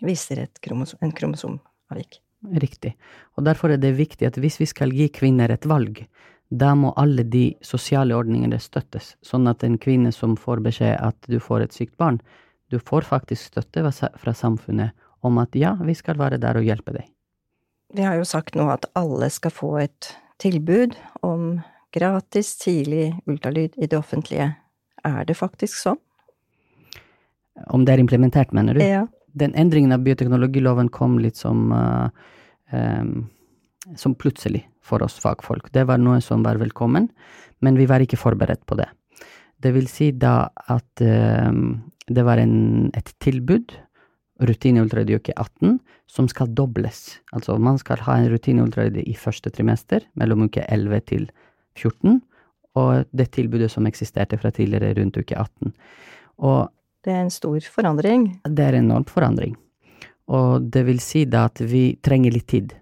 viser 0.00 0.46
kromosom, 0.64 1.02
en 1.04 1.12
kromosomavvik. 1.12 2.22
Riktig. 2.62 2.94
Og 3.36 3.44
derfor 3.44 3.74
er 3.74 3.80
det 3.82 3.98
viktig 3.98 4.30
at 4.30 4.38
hvis 4.40 4.60
vi 4.62 4.68
skal 4.70 4.94
gi 4.94 5.10
kvinner 5.12 5.52
et 5.52 5.66
valg, 5.68 6.06
da 6.48 6.72
må 6.78 6.94
alle 6.96 7.26
de 7.28 7.50
sosiale 7.60 8.16
ordningene 8.16 8.56
støttes, 8.62 9.16
sånn 9.20 9.50
at 9.50 9.64
en 9.66 9.76
kvinne 9.76 10.12
som 10.14 10.38
får 10.40 10.62
beskjed 10.64 10.94
at 10.96 11.28
du 11.28 11.36
får 11.42 11.66
et 11.66 11.76
sykt 11.76 11.98
barn, 12.00 12.22
du 12.70 12.78
får 12.78 13.06
faktisk 13.08 13.52
støtte 13.52 13.84
fra 13.92 14.34
samfunnet 14.34 14.96
om 15.24 15.38
at 15.42 15.56
ja, 15.58 15.74
vi 15.82 15.94
skal 15.98 16.18
være 16.20 16.38
der 16.40 16.60
og 16.60 16.66
hjelpe 16.66 16.94
deg. 16.94 17.08
Vi 17.94 18.04
har 18.04 18.18
jo 18.20 18.26
sagt 18.28 18.58
nå 18.58 18.68
at 18.70 18.84
alle 18.98 19.30
skal 19.32 19.54
få 19.54 19.70
et 19.80 20.12
tilbud 20.38 20.94
om 21.24 21.60
gratis 21.96 22.52
tidlig 22.60 23.14
ultralyd 23.26 23.78
i 23.80 23.88
det 23.88 23.96
offentlige. 23.96 24.52
Er 25.06 25.24
det 25.24 25.38
faktisk 25.38 25.78
sånn? 25.80 25.98
Om 27.72 27.86
det 27.88 27.96
er 27.96 28.02
implementert, 28.02 28.52
mener 28.54 28.76
du? 28.76 28.84
Ja. 28.84 29.06
Den 29.38 29.54
endringen 29.58 29.94
av 29.96 30.04
bioteknologiloven 30.04 30.92
kom 30.94 31.16
litt 31.22 31.40
som 31.40 31.72
uh, 31.72 32.12
um, 32.70 33.28
som 33.96 34.14
plutselig 34.14 34.68
for 34.84 35.02
oss 35.02 35.18
fagfolk. 35.20 35.72
Det 35.72 35.84
var 35.88 36.00
noe 36.00 36.20
som 36.24 36.42
var 36.44 36.60
velkommen, 36.60 37.08
men 37.64 37.78
vi 37.78 37.86
var 37.88 38.04
ikke 38.04 38.20
forberedt 38.20 38.64
på 38.66 38.78
det. 38.78 38.88
Det 39.58 39.72
vil 39.74 39.88
si 39.90 40.10
da 40.14 40.50
at 40.70 41.02
um, 41.02 41.80
det 42.08 42.24
var 42.26 42.40
en, 42.40 42.90
et 42.96 43.12
tilbud, 43.22 43.74
rutineultralyd 44.48 45.10
i 45.10 45.18
uke 45.18 45.34
18, 45.34 45.78
som 46.10 46.28
skal 46.30 46.50
dobles. 46.54 47.18
Altså 47.34 47.58
man 47.60 47.78
skal 47.80 48.00
ha 48.06 48.18
en 48.18 48.30
rutineultralyd 48.32 49.00
i 49.02 49.16
første 49.18 49.50
trimester, 49.54 50.04
mellom 50.18 50.46
uke 50.46 50.64
11 50.68 51.04
til 51.10 51.28
14, 51.78 52.20
og 52.78 53.08
det 53.16 53.30
tilbudet 53.34 53.70
som 53.72 53.86
eksisterte 53.90 54.38
fra 54.38 54.52
tidligere 54.54 54.94
rundt 55.00 55.18
uke 55.18 55.34
18. 55.34 55.72
Og 56.38 56.68
det 57.04 57.14
er 57.14 57.24
en 57.24 57.32
stor 57.34 57.58
forandring. 57.72 58.28
Det 58.44 58.64
er 58.64 58.78
en 58.78 58.90
enorm 58.90 59.06
forandring. 59.08 59.56
Og 60.28 60.68
det 60.70 60.84
vil 60.86 61.00
si 61.02 61.24
da 61.24 61.46
at 61.48 61.62
vi 61.64 61.96
trenger 62.04 62.34
litt 62.34 62.48
tid 62.50 62.74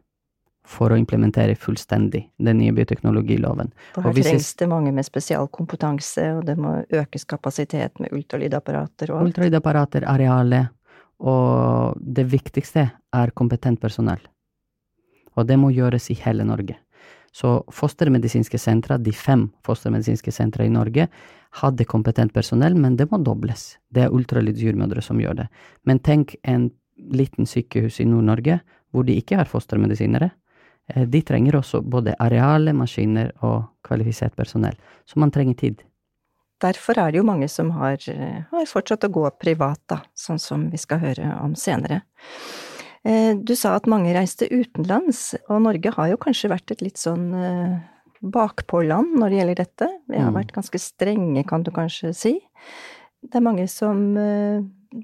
for 0.67 0.93
å 0.93 0.99
implementere 0.99 1.55
fullstendig 1.59 2.25
den 2.43 2.59
nye 2.59 2.75
bioteknologiloven. 2.75 3.71
Og 3.97 4.09
her 4.09 4.17
trengs 4.19 4.49
det 4.59 4.69
mange 4.71 4.93
med 4.95 5.07
spesialkompetanse, 5.07 6.25
og 6.39 6.47
det 6.49 6.57
må 6.59 6.81
økes 6.91 7.27
kapasitet 7.31 8.01
med 8.03 8.15
ultralydapparater 8.17 9.13
og 9.13 9.21
alt. 9.21 9.31
Ultralydapparater, 9.31 10.09
arealet, 10.11 10.73
og 11.23 12.01
det 12.01 12.27
viktigste 12.33 12.89
er 13.15 13.33
kompetent 13.39 13.81
personell. 13.81 14.21
Og 15.37 15.47
det 15.47 15.57
må 15.61 15.71
gjøres 15.73 16.11
i 16.11 16.19
hele 16.25 16.45
Norge. 16.49 16.79
Så 17.37 17.59
fostermedisinske 17.73 18.59
sentra, 18.59 18.97
de 18.99 19.13
fem 19.13 19.47
fostermedisinske 19.67 20.33
sentra 20.33 20.65
i 20.65 20.73
Norge, 20.73 21.07
hadde 21.61 21.85
kompetent 21.89 22.33
personell, 22.33 22.75
men 22.75 22.97
det 22.97 23.11
må 23.11 23.21
dobles. 23.25 23.77
Det 23.93 24.07
er 24.07 24.15
ultralydsjordmødre 24.17 25.05
som 25.05 25.21
gjør 25.21 25.43
det. 25.43 25.47
Men 25.85 26.01
tenk 26.01 26.35
en 26.49 26.71
liten 26.97 27.49
sykehus 27.49 28.01
i 28.01 28.09
Nord-Norge 28.09 28.59
hvor 28.91 29.05
de 29.05 29.19
ikke 29.21 29.37
har 29.37 29.49
fostermedisinere. 29.51 30.31
Eh, 30.89 31.07
de 31.07 31.23
trenger 31.23 31.59
også 31.59 31.83
både 31.83 32.15
areale, 32.23 32.75
maskiner 32.77 33.33
og 33.47 33.67
kvalifisert 33.87 34.37
personell. 34.39 34.77
Så 35.07 35.21
man 35.23 35.33
trenger 35.35 35.59
tid. 35.59 35.83
Derfor 36.63 36.99
er 36.99 37.13
det 37.13 37.21
jo 37.21 37.27
mange 37.29 37.49
som 37.53 37.71
har, 37.77 37.99
eh, 38.09 38.43
har 38.51 38.67
fortsatt 38.67 39.05
å 39.05 39.13
gå 39.13 39.31
privat, 39.39 39.81
da, 39.89 40.03
sånn 40.15 40.41
som 40.41 40.71
vi 40.71 40.77
skal 40.77 40.99
høre 40.99 41.43
om 41.43 41.55
senere. 41.55 42.03
Eh, 43.05 43.35
du 43.35 43.55
sa 43.55 43.77
at 43.77 43.87
mange 43.87 44.15
reiste 44.15 44.49
utenlands, 44.49 45.35
og 45.49 45.63
Norge 45.63 45.93
har 45.95 46.09
jo 46.09 46.17
kanskje 46.17 46.51
vært 46.51 46.71
et 46.71 46.83
litt 46.83 46.97
sånn 46.97 47.83
bakpåland 48.23 49.15
når 49.19 49.31
det 49.31 49.39
gjelder 49.39 49.55
dette. 49.55 49.89
Vi 50.09 50.17
har 50.19 50.31
mm. 50.31 50.35
vært 50.35 50.53
ganske 50.53 50.79
strenge, 50.79 51.47
kan 51.47 51.63
du 51.63 51.71
kanskje 51.71 52.15
si. 52.15 52.41
Det 53.23 53.37
er 53.37 53.41
mange 53.41 53.69
som 53.69 54.17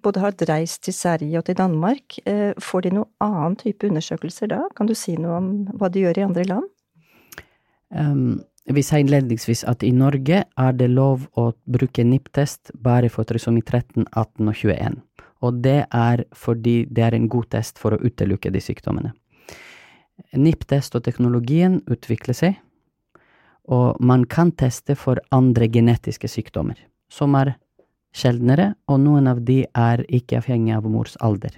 både 0.03 0.23
har 0.23 0.37
reist 0.49 0.83
til 0.87 0.95
Sverige 0.97 1.39
og 1.39 1.45
til 1.47 1.59
Danmark. 1.59 2.19
Eh, 2.27 2.53
får 2.61 2.87
de 2.87 2.95
noen 2.97 3.11
annen 3.21 3.57
type 3.61 3.87
undersøkelser 3.87 4.51
da? 4.53 4.63
Kan 4.77 4.89
du 4.89 4.95
si 4.95 5.17
noe 5.17 5.37
om 5.41 5.51
hva 5.77 5.91
de 5.93 6.07
gjør 6.07 6.19
i 6.19 6.27
andre 6.27 6.47
land? 6.49 6.71
Um, 7.93 8.41
vi 8.65 8.83
sa 8.83 9.01
innledningsvis 9.03 9.65
at 9.69 9.83
i 9.83 9.91
Norge 9.93 10.45
er 10.47 10.77
det 10.79 10.89
lov 10.89 11.27
å 11.37 11.51
bruke 11.67 12.05
NIPT-test 12.07 12.73
bare 12.79 13.11
for 13.13 13.29
trisomi 13.29 13.61
13, 13.61 14.07
18 14.13 14.49
og 14.49 14.55
21. 14.55 15.01
Og 15.43 15.59
det 15.65 15.81
er 15.91 16.25
fordi 16.33 16.85
det 16.87 17.05
er 17.05 17.17
en 17.19 17.29
god 17.29 17.51
test 17.51 17.81
for 17.83 17.97
å 17.97 18.01
utelukke 18.01 18.53
de 18.55 18.63
sykdommene. 18.63 19.13
NIPT-test 20.39 20.95
og 20.95 21.03
teknologien 21.05 21.81
utvikler 21.91 22.37
seg, 22.39 22.61
og 23.67 23.99
man 24.03 24.25
kan 24.31 24.53
teste 24.55 24.95
for 24.99 25.21
andre 25.35 25.69
genetiske 25.71 26.31
sykdommer, 26.31 26.79
som 27.11 27.35
er 27.39 27.57
sjeldnere, 28.13 28.75
og 28.89 29.01
noen 29.01 29.29
av 29.31 29.41
de 29.45 29.63
er 29.67 30.05
ikke 30.09 30.41
avhengig 30.43 30.75
av 30.77 30.89
mors 30.91 31.17
alder. 31.21 31.57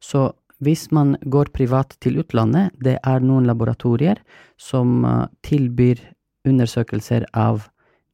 Så 0.00 0.30
hvis 0.60 0.90
man 0.92 1.16
går 1.24 1.50
privat 1.56 1.96
til 2.00 2.20
utlandet, 2.20 2.74
det 2.80 2.98
er 3.06 3.24
noen 3.24 3.48
laboratorier 3.48 4.20
som 4.60 5.04
uh, 5.04 5.26
tilbyr 5.46 6.00
undersøkelser 6.48 7.26
av 7.36 7.66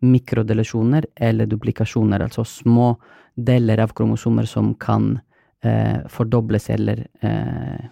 mikrodelasjoner 0.05 1.07
eller 1.17 1.49
duplikasjoner, 1.51 2.23
altså 2.23 2.45
små 2.45 2.95
deler 3.37 3.81
av 3.83 3.95
kromosomer 3.97 4.47
som 4.49 4.75
kan 4.81 5.17
eh, 5.65 6.05
fordobles 6.13 6.71
eller 6.71 7.07
eh, 7.21 7.87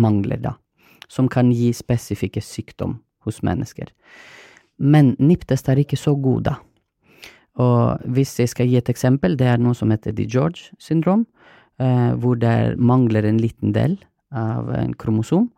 mangler, 0.00 0.40
da. 0.42 0.54
Som 1.08 1.28
kan 1.28 1.52
gi 1.52 1.70
spesifikke 1.76 2.40
sykdom 2.44 2.98
hos 3.26 3.42
mennesker. 3.44 3.90
Men 4.78 5.14
NIPTest 5.18 5.68
er 5.68 5.82
ikke 5.82 6.00
så 6.00 6.14
god, 6.16 6.48
da. 6.48 6.56
Og 7.60 8.00
hvis 8.14 8.38
jeg 8.40 8.48
skal 8.48 8.70
gi 8.70 8.78
et 8.80 8.88
eksempel, 8.88 9.36
det 9.36 9.48
er 9.50 9.60
noe 9.60 9.76
som 9.76 9.92
heter 9.92 10.14
de 10.16 10.24
George 10.24 10.72
syndrom, 10.80 11.26
eh, 11.80 12.12
hvor 12.16 12.38
det 12.40 12.78
mangler 12.78 13.26
en 13.28 13.40
liten 13.40 13.74
del 13.76 13.98
av 14.32 14.70
en 14.76 14.94
kromosom. 14.94 15.50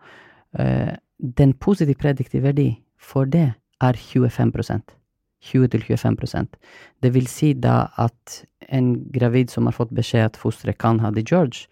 Eh, 0.58 0.96
den 1.18 1.54
positive 1.54 1.98
prediktive 2.00 2.50
verdi 2.50 2.68
for 2.98 3.24
det 3.30 3.52
er 3.82 3.94
25% 3.94 4.96
20-25% 5.44 6.56
Det 7.02 7.10
vil 7.12 7.26
si 7.28 7.52
da 7.52 7.90
at 8.00 8.44
en 8.72 8.94
gravid 9.12 9.50
som 9.52 9.68
har 9.68 9.76
fått 9.76 9.92
beskjed 9.92 10.30
at 10.30 10.40
fosteret 10.40 10.78
kan 10.80 11.02
ha 11.04 11.10
de 11.12 11.20
George, 11.20 11.68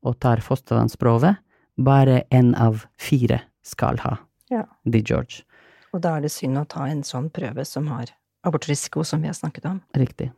og 0.00 0.16
tar 0.24 0.40
fostervannsprøve, 0.40 1.34
bare 1.76 2.22
én 2.32 2.54
av 2.56 2.86
fire 2.96 3.42
skal 3.62 4.00
ha 4.00 4.16
ja. 4.50 4.64
de 4.84 5.02
George. 5.04 5.44
Og 5.92 6.00
da 6.00 6.16
er 6.16 6.24
det 6.24 6.32
synd 6.32 6.56
å 6.56 6.64
ta 6.64 6.86
en 6.88 7.02
sånn 7.04 7.28
prøve 7.34 7.66
som 7.68 7.90
har 7.92 8.14
abortrisiko, 8.46 9.04
som 9.04 9.22
vi 9.22 9.30
har 9.30 9.36
snakket 9.36 9.66
om. 9.70 9.80
Riktig. 9.96 10.30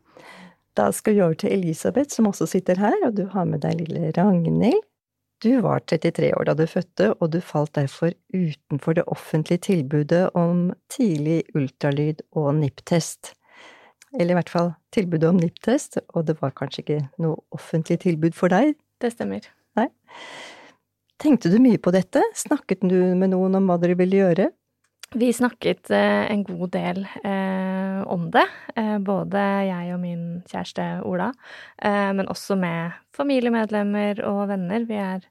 Da 0.76 0.88
skal 0.92 1.14
vi 1.14 1.22
over 1.22 1.36
til 1.36 1.52
Elisabeth, 1.52 2.14
som 2.14 2.30
også 2.30 2.46
sitter 2.48 2.80
her, 2.80 2.96
og 3.06 3.16
du 3.16 3.26
har 3.34 3.44
med 3.48 3.60
deg 3.64 3.82
lille 3.82 4.12
Ragnhild. 4.16 4.80
Du 5.42 5.58
var 5.60 5.82
33 5.90 6.30
år 6.38 6.46
da 6.46 6.54
du 6.54 6.66
fødte, 6.70 7.12
og 7.18 7.32
du 7.34 7.40
falt 7.42 7.74
derfor 7.74 8.12
utenfor 8.30 8.94
det 8.94 9.04
offentlige 9.10 9.64
tilbudet 9.66 10.28
om 10.38 10.70
tidlig 10.92 11.42
ultralyd 11.58 12.22
og 12.38 12.54
NIPT-test. 12.60 13.32
Eller 14.14 14.36
i 14.36 14.38
hvert 14.38 14.52
fall 14.52 14.70
tilbudet 14.94 15.32
om 15.32 15.40
NIPT-test, 15.42 15.98
og 16.14 16.28
det 16.28 16.38
var 16.40 16.54
kanskje 16.54 16.84
ikke 16.84 17.00
noe 17.24 17.40
offentlig 17.50 17.98
tilbud 18.04 18.38
for 18.38 18.54
deg? 18.54 18.76
Det 19.02 19.10
stemmer. 19.16 19.48
Nei. 19.76 19.88
Tenkte 21.22 21.50
du 21.50 21.58
mye 21.62 21.78
på 21.78 21.90
dette? 21.94 22.22
Snakket 22.38 22.86
du 22.86 22.98
med 23.18 23.32
noen 23.34 23.58
om 23.58 23.66
hva 23.66 23.80
dere 23.82 23.98
ville 23.98 24.22
gjøre? 24.22 24.48
Vi 25.14 25.32
snakket 25.32 25.90
eh, 25.90 26.30
en 26.32 26.44
god 26.44 26.70
del 26.72 27.06
eh, 27.24 28.02
om 28.08 28.30
det, 28.32 28.46
eh, 28.76 28.96
både 28.98 29.40
jeg 29.68 29.90
og 29.92 29.98
min 30.00 30.22
kjæreste 30.48 30.86
Ola, 31.04 31.28
men 32.16 32.30
også 32.32 32.56
med 32.56 32.94
familiemedlemmer 33.12 34.22
og 34.24 34.46
venner. 34.48 34.86
Vi 34.88 34.96
er 34.96 35.26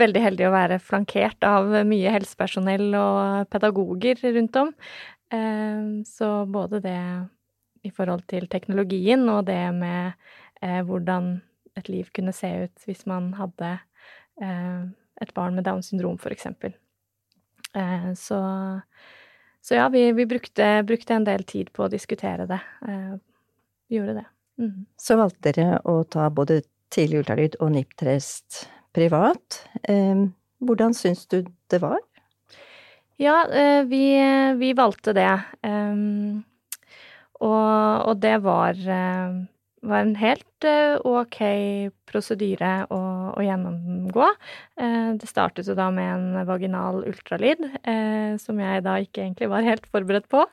veldig 0.00 0.22
heldige 0.22 0.48
å 0.48 0.54
være 0.54 0.78
flankert 0.80 1.44
av 1.44 1.68
mye 1.88 2.12
helsepersonell 2.14 2.94
og 2.96 3.50
pedagoger 3.52 4.22
rundt 4.38 4.56
om. 4.60 4.70
Så 6.06 6.28
både 6.52 6.80
det 6.84 7.00
i 7.84 7.90
forhold 7.92 8.24
til 8.30 8.46
teknologien 8.48 9.26
og 9.32 9.48
det 9.50 9.58
med 9.74 10.14
hvordan 10.62 11.34
et 11.76 11.90
liv 11.92 12.08
kunne 12.14 12.34
se 12.36 12.52
ut 12.64 12.86
hvis 12.86 13.04
man 13.10 13.32
hadde 13.36 13.74
et 14.38 15.34
barn 15.34 15.58
med 15.58 15.66
Downs 15.66 15.90
syndrom, 15.90 16.20
eksempel. 16.30 16.76
Så 18.16 18.40
så 19.66 19.74
ja, 19.74 19.88
vi, 19.88 20.12
vi 20.12 20.26
brukte, 20.26 20.82
brukte, 20.86 21.14
en 21.14 21.24
del 21.26 21.42
tid 21.44 21.72
på 21.74 21.86
å 21.86 21.90
diskutere 21.90 22.44
det. 22.46 22.60
Eh, 22.86 23.14
vi 23.90 23.98
gjorde 23.98 24.20
det. 24.20 24.26
Mm. 24.62 24.84
Så 24.94 25.16
valgte 25.18 25.50
dere 25.50 25.80
å 25.90 26.04
ta 26.06 26.28
både 26.30 26.60
tidlig 26.94 27.24
ultralyd 27.24 27.56
og 27.58 27.72
NIPT-test 27.74 28.60
privat. 28.94 29.64
Eh, 29.82 30.22
hvordan 30.62 30.94
syns 30.94 31.26
du 31.26 31.40
det 31.66 31.80
var? 31.82 31.98
Ja, 33.18 33.40
eh, 33.50 33.82
vi, 33.90 34.04
vi 34.62 34.70
valgte 34.78 35.16
det. 35.16 35.32
Og, 37.36 37.58
og, 38.06 38.14
det 38.22 38.36
var 38.46 38.78
var 39.88 40.02
en 40.04 40.14
helt 40.18 40.66
uh, 40.66 40.96
ok 41.06 41.38
prosedyre 42.08 42.72
å, 42.92 43.00
å 43.36 43.44
gjennomgå. 43.44 44.28
Uh, 44.80 45.14
det 45.20 45.28
startet 45.30 45.68
jo 45.68 45.76
da 45.78 45.88
med 45.94 46.10
en 46.12 46.48
vaginal 46.48 47.02
ultralyd, 47.06 47.62
uh, 47.86 48.36
som 48.42 48.60
jeg 48.62 48.84
da 48.86 48.98
ikke 49.02 49.24
egentlig 49.24 49.50
var 49.52 49.66
helt 49.66 49.88
forberedt 49.92 50.28
på. 50.32 50.44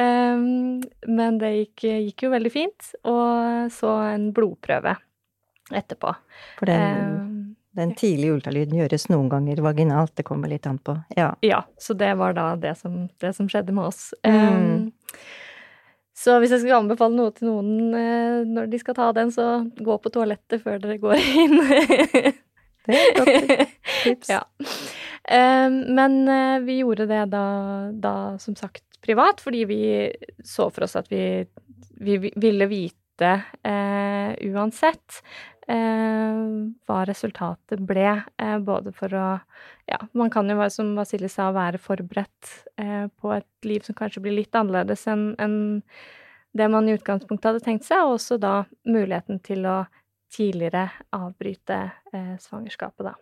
Um, 0.00 0.80
men 1.06 1.40
det 1.42 1.52
gikk, 1.56 1.86
gikk, 2.08 2.26
jo 2.26 2.32
veldig 2.32 2.52
fint. 2.52 2.92
Og 3.08 3.72
så 3.74 3.96
en 4.12 4.30
blodprøve 4.34 4.96
etterpå. 5.72 6.14
For 6.58 6.68
den, 6.68 7.54
den 7.76 7.94
tidlige 7.96 8.36
ultralyden 8.36 8.80
gjøres 8.80 9.08
noen 9.12 9.30
ganger 9.32 9.62
vaginalt, 9.64 10.14
det 10.18 10.26
kommer 10.28 10.50
litt 10.52 10.66
an 10.68 10.80
på. 10.82 10.96
Ja, 11.16 11.32
ja 11.44 11.62
så 11.80 11.96
det 11.98 12.12
var 12.20 12.36
da 12.36 12.52
det 12.60 12.76
som, 12.80 13.06
det 13.22 13.32
som 13.38 13.48
skjedde 13.52 13.74
med 13.76 13.92
oss. 13.92 14.10
Mm. 14.26 14.42
Um, 14.42 15.22
så 16.22 16.38
hvis 16.38 16.54
jeg 16.54 16.62
skal 16.62 16.82
anbefale 16.82 17.18
noe 17.18 17.32
til 17.34 17.50
noen 17.50 17.96
eh, 17.98 18.42
når 18.46 18.70
de 18.70 18.78
skal 18.78 18.96
ta 18.98 19.08
den, 19.16 19.32
så 19.34 19.64
gå 19.74 19.98
på 19.98 20.12
toalettet 20.14 20.62
før 20.62 20.78
dere 20.82 21.00
går 21.02 21.18
inn. 21.18 21.56
det 22.86 22.94
er 22.94 23.02
et 23.02 23.18
godt 23.18 23.74
tips. 24.04 24.30
Ja. 24.30 24.42
Men 25.22 26.16
uh, 26.26 26.58
vi 26.66 26.80
gjorde 26.80 27.06
det 27.06 27.20
da, 27.30 27.44
da, 27.94 28.14
som 28.42 28.56
sagt, 28.58 28.82
privat, 29.02 29.38
fordi 29.42 29.60
vi 29.70 29.82
så 30.44 30.66
for 30.74 30.86
oss 30.88 30.96
at 30.98 31.06
vi, 31.12 31.44
vi 32.02 32.16
ville 32.34 32.66
vite 32.70 33.30
uh, 33.62 34.34
uansett 34.50 35.22
hva 35.66 36.96
resultatet 37.06 37.80
ble, 37.86 38.16
både 38.66 38.90
for 38.96 39.14
å 39.14 39.26
Ja, 39.86 39.98
man 40.18 40.30
kan 40.30 40.50
jo, 40.50 40.58
som 40.74 40.94
Vasili 40.98 41.28
sa, 41.30 41.50
være 41.54 41.78
forberedt 41.78 42.50
på 43.20 43.32
et 43.36 43.68
liv 43.68 43.86
som 43.86 43.94
kanskje 43.94 44.24
blir 44.24 44.34
litt 44.40 44.58
annerledes 44.58 45.06
enn 45.10 45.32
en 45.42 45.56
det 46.52 46.68
man 46.68 46.88
i 46.88 46.92
utgangspunktet 46.92 47.48
hadde 47.48 47.64
tenkt 47.64 47.86
seg, 47.88 48.04
og 48.04 48.18
også 48.18 48.38
da 48.40 48.62
muligheten 48.84 49.40
til 49.44 49.64
å 49.68 49.82
tidligere 50.32 50.86
avbryte 51.16 51.78
eh, 52.12 52.34
svangerskapet, 52.40 53.08
da. 53.08 53.14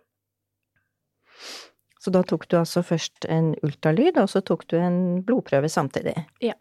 Så 2.00 2.12
da 2.14 2.22
tok 2.24 2.46
du 2.48 2.56
altså 2.58 2.82
først 2.86 3.26
en 3.28 3.52
ultralyd, 3.66 4.18
og 4.22 4.30
så 4.32 4.42
tok 4.46 4.64
du 4.72 4.78
en 4.80 5.20
blodprøve 5.26 5.68
samtidig? 5.70 6.16
Ja. 6.42 6.56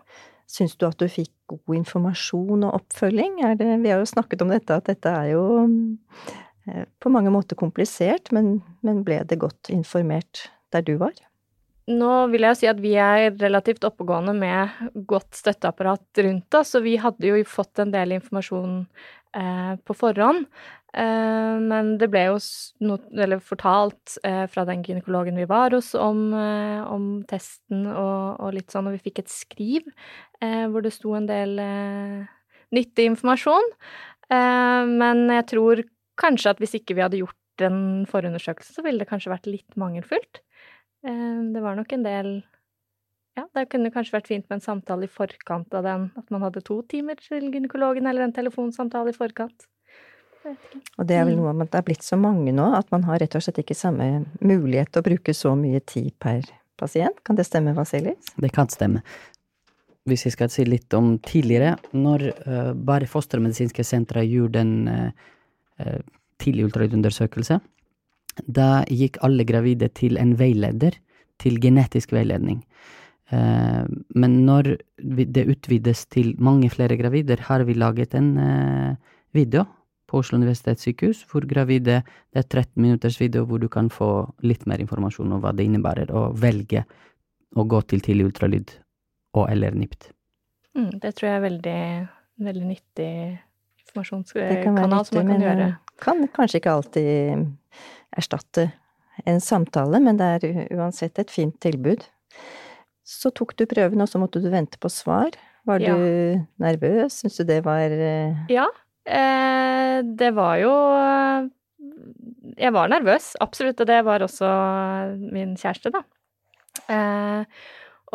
Syns 0.49 0.73
du 0.79 0.87
at 0.87 0.97
du 0.97 1.05
fikk 1.11 1.31
god 1.51 1.75
informasjon 1.77 2.65
og 2.65 2.79
oppfølging? 2.79 3.41
Det, 3.59 3.67
vi 3.83 3.91
har 3.93 4.01
jo 4.01 4.09
snakket 4.09 4.41
om 4.41 4.53
dette, 4.53 4.79
at 4.81 4.89
dette 4.89 5.11
er 5.13 5.33
jo 5.35 5.43
eh, 6.65 6.85
på 6.97 7.11
mange 7.13 7.33
måter 7.33 7.59
komplisert, 7.59 8.31
men, 8.35 8.57
men 8.85 9.03
ble 9.05 9.21
det 9.29 9.37
godt 9.41 9.69
informert 9.73 10.47
der 10.73 10.85
du 10.85 10.95
var? 11.01 11.13
Nå 11.89 12.09
vil 12.29 12.45
jeg 12.45 12.57
si 12.59 12.67
at 12.69 12.81
vi 12.81 12.91
er 13.01 13.31
relativt 13.41 13.85
oppegående 13.87 14.35
med 14.37 15.05
godt 15.09 15.37
støtteapparat 15.37 16.21
rundt 16.25 16.57
oss, 16.59 16.75
så 16.75 16.83
vi 16.85 16.99
hadde 17.01 17.31
jo 17.31 17.39
fått 17.49 17.81
en 17.81 17.93
del 17.93 18.13
informasjon 18.19 18.75
eh, 19.37 19.73
på 19.81 19.95
forhånd. 19.97 20.45
Eh, 20.97 21.55
men 21.61 21.91
det 22.01 22.09
ble 22.09 22.23
jo 22.31 22.37
no, 22.81 22.97
fortalt 23.45 24.15
eh, 24.25 24.45
fra 24.49 24.65
den 24.65 24.81
gynekologen 24.85 25.37
vi 25.37 25.45
var 25.49 25.75
hos, 25.75 25.91
om, 25.93 26.31
eh, 26.33 26.81
om 26.89 27.09
testen 27.29 27.85
og, 27.91 28.39
og, 28.39 28.49
litt 28.55 28.73
sånn, 28.73 28.89
og 28.89 28.97
vi 28.97 29.03
fikk 29.09 29.23
et 29.23 29.33
skriv 29.33 29.89
hvor 30.39 30.79
det 30.79 30.93
sto 30.95 31.11
en 31.17 31.25
del 31.27 31.57
nyttig 32.71 33.09
informasjon. 33.09 33.65
men 34.31 35.17
jeg 35.33 35.45
tror 35.51 35.81
kanskje 36.15 36.53
at 36.53 36.61
hvis 36.63 36.77
ikke 36.77 36.95
vi 36.95 37.03
hadde 37.03 37.19
gjort 37.19 37.63
en 37.67 38.05
forundersøkelse, 38.07 38.71
så 38.71 38.83
ville 38.85 39.03
det 39.03 39.09
kanskje 39.09 39.33
vært 39.33 39.49
litt 39.51 39.75
mangelfullt. 39.75 40.39
Det 41.03 41.63
var 41.65 41.75
nok 41.75 41.91
en 41.91 42.05
del 42.07 42.29
Ja, 43.35 43.43
det 43.51 43.65
kunne 43.73 43.91
kanskje 43.91 44.15
vært 44.15 44.31
fint 44.31 44.47
med 44.47 44.61
en 44.61 44.63
samtale 44.63 45.09
i 45.09 45.11
forkant 45.11 45.75
av 45.75 45.83
den. 45.83 46.07
At 46.15 46.31
man 46.31 46.47
hadde 46.47 46.63
to 46.63 46.79
timer 46.87 47.19
til 47.19 47.51
gynekologen, 47.51 48.07
eller 48.07 48.23
en 48.23 48.37
telefonsamtale 48.39 49.11
i 49.11 49.19
forkant. 49.19 49.67
Og 50.47 51.07
det 51.07 51.17
er 51.17 51.25
vel 51.27 51.35
mm. 51.35 51.41
noe 51.41 51.55
med 51.55 51.67
at 51.67 51.73
det 51.73 51.81
er 51.81 51.87
blitt 51.89 52.05
så 52.05 52.17
mange 52.19 52.53
nå, 52.55 52.69
at 52.77 52.87
man 52.93 53.05
har 53.07 53.19
rett 53.21 53.35
og 53.37 53.43
slett 53.43 53.61
ikke 53.63 53.77
samme 53.77 54.07
mulighet 54.39 54.91
til 54.93 55.01
å 55.01 55.07
bruke 55.09 55.35
så 55.35 55.55
mye 55.59 55.81
tid 55.87 56.13
per 56.21 56.45
pasient. 56.79 57.19
Kan 57.27 57.39
det 57.39 57.47
stemme, 57.47 57.75
Vasilis? 57.77 58.31
Det 58.39 58.51
kan 58.55 58.71
stemme. 58.71 59.03
Hvis 60.09 60.25
jeg 60.25 60.35
skal 60.37 60.51
si 60.53 60.65
litt 60.65 60.93
om 60.97 61.17
tidligere, 61.25 61.75
når 61.91 62.29
uh, 62.45 62.71
bare 62.73 63.09
fostermedisinske 63.09 63.83
sentre 63.85 64.23
gjorde 64.25 64.63
en 64.63 64.73
uh, 64.89 65.99
tidlig 66.41 66.69
ultralydundersøkelse, 66.69 67.59
da 68.47 68.69
gikk 68.87 69.19
alle 69.25 69.43
gravide 69.47 69.91
til 69.95 70.17
en 70.21 70.33
veileder, 70.39 70.95
til 71.39 71.59
genetisk 71.61 72.15
veiledning. 72.15 72.63
Uh, 73.29 73.83
men 74.15 74.39
når 74.47 74.77
det 74.97 75.45
utvides 75.51 76.07
til 76.09 76.31
mange 76.41 76.71
flere 76.73 76.97
gravider, 76.99 77.43
har 77.51 77.67
vi 77.67 77.75
laget 77.77 78.15
en 78.17 78.33
video 79.35 79.67
på 80.09 80.19
Oslo 80.19 80.39
universitetssykehus 80.39 81.23
hvor 81.29 81.45
gravide 81.49 82.01
Det 82.33 82.41
er 82.41 82.47
13 82.47 82.81
minutters 82.81 83.19
video 83.21 83.45
hvor 83.45 83.61
du 83.61 83.69
kan 83.71 83.89
få 83.93 84.29
litt 84.45 84.65
mer 84.69 84.81
informasjon 84.81 85.37
om 85.37 85.43
hva 85.43 85.53
det 85.55 85.67
innebærer 85.69 86.11
å 86.13 86.29
velge 86.33 86.85
å 87.57 87.65
gå 87.65 87.81
til 87.89 88.01
tidlig 88.05 88.29
ultralyd 88.29 88.73
og 89.37 89.49
eller 89.49 89.77
NIPT. 89.77 90.11
Mm, 90.77 90.91
det 91.01 91.13
tror 91.17 91.29
jeg 91.29 91.37
er 91.37 91.45
veldig, 91.45 91.81
veldig 92.45 92.67
nyttig 92.69 93.13
informasjonskanal 93.83 95.05
som 95.05 95.19
man 95.19 95.33
kan 95.33 95.45
gjøre. 95.45 95.67
Eh, 95.73 95.97
kan 96.01 96.27
kanskje 96.35 96.61
ikke 96.61 96.75
alltid 96.77 97.45
erstatte 98.17 98.69
en 99.27 99.41
samtale, 99.43 99.99
men 100.03 100.19
det 100.19 100.29
er 100.37 100.75
uansett 100.77 101.19
et 101.19 101.31
fint 101.33 101.57
tilbud. 101.61 102.05
Så 103.03 103.33
tok 103.35 103.55
du 103.57 103.65
prøven, 103.69 104.01
og 104.01 104.09
så 104.09 104.21
måtte 104.21 104.41
du 104.41 104.49
vente 104.53 104.79
på 104.81 104.91
svar. 104.93 105.33
Var 105.67 105.83
ja. 105.83 105.95
du 105.97 106.45
nervøs? 106.61 107.19
Syns 107.21 107.39
du 107.41 107.47
det 107.49 107.63
var 107.65 107.91
eh... 107.91 108.45
Ja. 108.53 108.69
Eh, 109.09 109.97
det 110.19 110.29
var 110.37 110.59
jo 110.61 110.73
Jeg 112.59 112.73
var 112.75 112.91
nervøs, 112.91 113.33
absolutt, 113.41 113.79
og 113.81 113.87
det 113.87 113.99
var 114.05 114.23
også 114.25 114.47
min 115.31 115.55
kjæreste, 115.57 115.91
da. 115.95 116.03
Eh, 116.91 117.59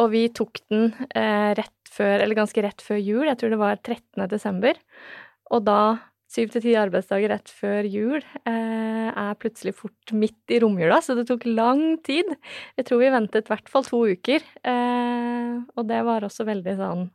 og 0.00 0.10
vi 0.12 0.26
tok 0.34 0.60
den 0.70 0.90
eh, 1.14 1.54
rett 1.56 1.94
før, 1.94 2.18
eller 2.18 2.36
ganske 2.38 2.64
rett 2.64 2.82
før 2.84 2.98
jul, 2.98 3.24
jeg 3.28 3.38
tror 3.40 3.54
det 3.54 3.60
var 3.60 3.78
13. 3.78 4.26
desember. 4.30 4.80
Og 5.54 5.64
da 5.66 5.78
syv 6.34 6.50
til 6.50 6.64
ti 6.64 6.74
arbeidsdager 6.78 7.30
rett 7.30 7.50
før 7.52 7.86
jul 7.86 8.18
eh, 8.18 9.08
er 9.10 9.36
plutselig 9.38 9.74
fort 9.78 10.14
midt 10.16 10.54
i 10.54 10.58
romjula, 10.62 10.98
så 11.04 11.16
det 11.18 11.28
tok 11.30 11.46
lang 11.46 12.00
tid. 12.06 12.32
Jeg 12.78 12.88
tror 12.88 13.02
vi 13.04 13.12
ventet 13.14 13.46
i 13.46 13.54
hvert 13.54 13.70
fall 13.70 13.86
to 13.86 14.02
uker, 14.10 14.42
eh, 14.66 15.52
og 15.76 15.86
det 15.90 16.00
var 16.06 16.26
også 16.26 16.46
veldig 16.48 16.76
sånn 16.80 17.06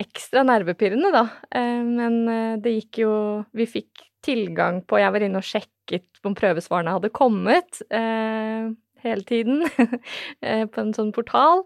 ekstra 0.00 0.44
nervepirrende, 0.46 1.10
da. 1.14 1.24
Eh, 1.54 1.82
men 1.86 2.22
eh, 2.28 2.54
det 2.62 2.76
gikk 2.78 3.02
jo 3.04 3.14
Vi 3.56 3.66
fikk 3.68 4.06
tilgang 4.24 4.82
på 4.84 5.00
Jeg 5.00 5.14
var 5.14 5.24
inne 5.24 5.40
og 5.40 5.48
sjekket 5.48 6.20
om 6.28 6.36
prøvesvarene 6.36 6.92
hadde 6.92 7.12
kommet 7.16 7.80
eh, 7.88 8.68
hele 9.00 9.24
tiden 9.24 9.62
på 10.72 10.82
en 10.82 10.90
sånn 10.92 11.08
portal, 11.16 11.62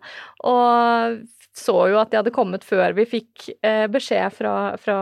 og 0.47 1.17
så 1.59 1.75
jo 1.91 1.99
at 1.99 2.13
de 2.13 2.21
hadde 2.21 2.33
kommet 2.35 2.63
før 2.63 2.95
vi 2.95 3.09
fikk 3.11 3.49
beskjed 3.91 4.37
fra, 4.37 4.53
fra, 4.79 4.99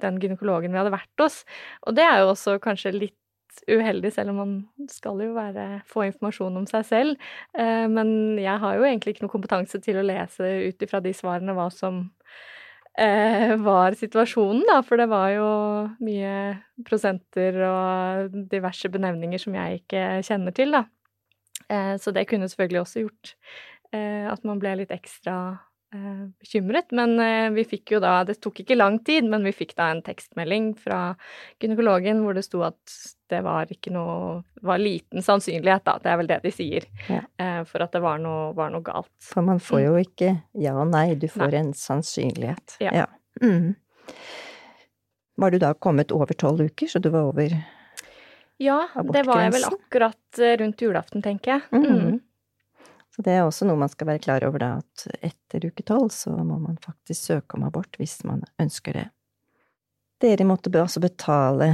den 0.00 0.16
gynekologen 0.22 0.72
vi 0.72 0.80
hadde 0.80 0.94
vært 0.94 1.20
hos. 1.20 1.42
Og 1.84 1.98
det 1.98 2.06
er 2.06 2.22
jo 2.22 2.30
også 2.32 2.56
kanskje 2.64 2.94
litt 2.96 3.19
uheldig, 3.68 4.12
selv 4.14 4.32
om 4.32 4.40
man 4.40 4.54
skal 4.90 5.20
jo 5.24 5.34
være, 5.36 5.82
få 5.88 6.06
informasjon 6.08 6.60
om 6.60 6.66
seg 6.68 6.86
selv. 6.88 7.30
Eh, 7.58 7.86
men 7.90 8.38
jeg 8.40 8.56
har 8.62 8.78
jo 8.78 8.86
egentlig 8.86 9.14
ikke 9.14 9.26
noe 9.26 9.34
kompetanse 9.34 9.80
til 9.82 10.00
å 10.00 10.06
lese 10.06 10.52
ut 10.70 10.86
ifra 10.86 11.02
de 11.04 11.12
svarene 11.16 11.54
hva 11.56 11.68
som 11.74 12.02
eh, 12.98 13.56
var 13.60 13.98
situasjonen, 13.98 14.64
da. 14.70 14.80
For 14.86 15.00
det 15.00 15.08
var 15.12 15.32
jo 15.34 15.50
mye 16.04 16.36
prosenter 16.86 17.60
og 17.66 18.38
diverse 18.52 18.92
benevninger 18.92 19.42
som 19.42 19.58
jeg 19.58 19.82
ikke 19.82 20.06
kjenner 20.26 20.56
til, 20.56 20.76
da. 20.78 20.86
Eh, 21.70 21.96
så 22.02 22.14
det 22.16 22.28
kunne 22.30 22.50
selvfølgelig 22.50 22.84
også 22.84 23.06
gjort 23.06 23.36
at 23.90 24.44
man 24.46 24.60
ble 24.62 24.70
litt 24.78 24.92
ekstra 24.94 25.32
bekymret. 26.38 26.90
Men 26.90 27.20
eh, 27.20 27.50
vi 27.50 27.64
fikk 27.64 27.96
jo 27.96 28.00
da 28.02 28.20
Det 28.24 28.38
tok 28.42 28.62
ikke 28.62 28.76
lang 28.78 28.98
tid, 29.04 29.26
men 29.30 29.44
vi 29.46 29.52
fikk 29.54 29.74
da 29.78 29.90
en 29.90 30.02
tekstmelding 30.06 30.74
fra 30.78 31.00
gynekologen 31.62 32.22
hvor 32.24 32.36
det 32.36 32.44
sto 32.46 32.62
at 32.66 32.94
det 33.30 33.42
var 33.46 33.70
ikke 33.70 33.92
noe 33.94 34.40
var 34.66 34.80
liten 34.82 35.22
sannsynlighet, 35.22 35.84
da. 35.86 35.96
Det 36.02 36.10
er 36.10 36.20
vel 36.20 36.30
det 36.30 36.40
de 36.44 36.52
sier. 36.54 36.86
Ja. 37.08 37.22
Eh, 37.38 37.62
for 37.68 37.82
at 37.84 37.94
det 37.94 38.02
var 38.04 38.18
noe, 38.22 38.50
var 38.58 38.72
noe, 38.74 38.84
galt. 38.86 39.12
For 39.24 39.46
man 39.46 39.62
får 39.62 39.84
jo 39.86 39.96
ikke 40.02 40.32
ja 40.58 40.76
og 40.78 40.90
nei, 40.92 41.14
du 41.14 41.28
får 41.30 41.50
nei. 41.50 41.64
en 41.64 41.74
sannsynlighet. 41.78 42.78
Ja. 42.82 42.94
ja. 43.02 43.10
Mm. 43.42 43.74
Var 45.40 45.54
du 45.54 45.60
da 45.62 45.74
kommet 45.74 46.12
over 46.12 46.34
tolv 46.38 46.66
uker, 46.66 46.90
så 46.90 47.02
du 47.02 47.10
var 47.10 47.30
over 47.30 47.54
Ja, 48.60 48.82
det 49.14 49.22
var 49.24 49.46
jeg 49.46 49.54
vel 49.56 49.70
akkurat 49.70 50.42
rundt 50.60 50.82
julaften, 50.82 51.22
tenker 51.24 51.56
jeg. 51.56 51.62
Mm. 51.72 52.18
Så 53.20 53.24
det 53.26 53.34
er 53.36 53.42
også 53.44 53.66
noe 53.68 53.76
man 53.76 53.90
skal 53.92 54.08
være 54.08 54.22
klar 54.24 54.44
over, 54.48 54.62
da, 54.62 54.68
at 54.80 55.26
etter 55.28 55.66
uke 55.68 55.84
tolv 55.84 56.08
så 56.14 56.30
må 56.32 56.54
man 56.56 56.78
faktisk 56.80 57.26
søke 57.28 57.58
om 57.58 57.66
abort 57.66 57.98
hvis 58.00 58.14
man 58.24 58.46
ønsker 58.62 58.96
det. 58.96 59.02
Dere 60.24 60.46
måtte 60.48 60.72
altså 60.72 61.02
betale 61.04 61.66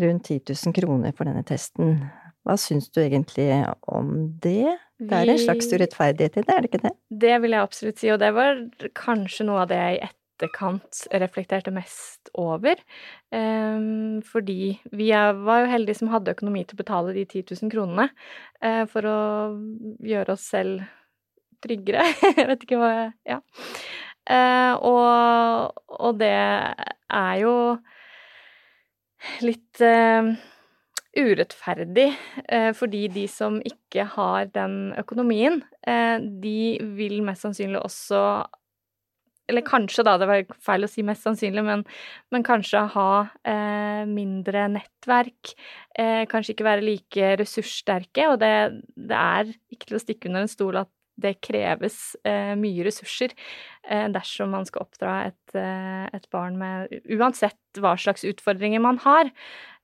rundt 0.00 0.30
10 0.32 0.38
000 0.48 0.72
kroner 0.78 1.12
for 1.12 1.28
denne 1.28 1.44
testen. 1.44 2.06
Hva 2.48 2.56
syns 2.56 2.88
du 2.88 3.02
egentlig 3.02 3.50
om 3.84 4.14
det? 4.40 4.78
Det 4.96 5.18
er 5.18 5.34
en 5.34 5.42
slags 5.44 5.68
urettferdighet 5.74 6.40
i 6.40 6.46
det, 6.46 6.56
er 6.56 6.64
det 6.64 6.72
ikke 6.72 6.82
det? 6.86 6.94
Det 7.20 7.36
vil 7.44 7.58
jeg 7.58 7.68
absolutt 7.68 8.00
si, 8.00 8.08
og 8.14 8.24
det 8.24 8.32
var 8.40 8.64
kanskje 8.96 9.44
noe 9.50 9.66
av 9.66 9.68
det 9.74 9.82
jeg 9.82 10.00
i 10.00 10.08
etterkant 10.34 11.04
reflekterte 11.12 11.72
mest 11.74 12.30
over. 12.34 12.78
Um, 13.30 14.22
fordi 14.26 14.78
vi 14.92 15.10
var 15.10 15.62
jo 15.62 15.70
heldige 15.70 16.00
som 16.00 16.10
hadde 16.12 16.34
økonomi 16.34 16.64
til 16.64 16.76
å 16.76 16.82
betale 16.82 17.14
de 17.14 17.24
10 17.24 17.54
000 17.62 17.72
kronene 17.72 18.08
uh, 18.64 18.84
for 18.90 19.06
å 19.06 19.18
gjøre 20.04 20.34
oss 20.34 20.48
selv 20.54 20.84
tryggere. 21.64 22.06
jeg 22.38 22.48
vet 22.50 22.66
ikke 22.66 22.80
hva 22.80 22.94
jeg 22.94 23.12
Ja. 23.36 23.42
Uh, 24.24 24.72
og, 24.80 25.82
og, 26.00 26.14
det 26.16 26.32
er 26.32 27.34
jo 27.42 27.56
litt 29.44 29.82
uh, 29.84 30.32
urettferdig, 31.14 32.08
fordi 32.74 33.04
de 33.12 33.26
som 33.30 33.60
ikke 33.62 34.06
har 34.16 34.48
den 34.50 34.88
økonomien, 34.98 35.60
de 36.42 36.56
vil 36.98 37.20
mest 37.22 37.44
sannsynlig 37.44 37.78
også 37.84 38.24
eller 39.50 39.64
kanskje, 39.66 40.04
da, 40.06 40.16
det 40.20 40.28
var 40.28 40.44
feil 40.64 40.86
å 40.86 40.90
si 40.90 41.04
mest 41.04 41.26
sannsynlig, 41.26 41.64
men, 41.66 41.84
men 42.32 42.44
kanskje 42.46 42.80
ha 42.94 43.08
eh, 43.44 44.02
mindre 44.08 44.66
nettverk. 44.72 45.52
Eh, 45.98 46.24
kanskje 46.30 46.54
ikke 46.54 46.68
være 46.68 46.86
like 46.86 47.32
ressurssterke. 47.40 48.28
Og 48.32 48.38
det, 48.40 48.54
det, 48.96 49.18
er 49.18 49.52
ikke 49.74 49.90
til 49.90 49.98
å 49.98 50.02
stikke 50.02 50.30
under 50.30 50.46
en 50.46 50.52
stol 50.52 50.80
at 50.80 50.90
det 51.20 51.36
kreves 51.44 52.16
eh, 52.26 52.54
mye 52.58 52.86
ressurser 52.86 53.34
eh, 53.34 54.08
dersom 54.10 54.50
man 54.50 54.64
skal 54.66 54.82
oppdra 54.86 55.18
et, 55.28 55.54
eh, 55.54 56.08
et, 56.08 56.24
barn 56.34 56.56
med 56.58 56.90
Uansett 57.14 57.78
hva 57.78 57.94
slags 58.00 58.26
utfordringer 58.26 58.82
man 58.82 58.98
har. 59.04 59.30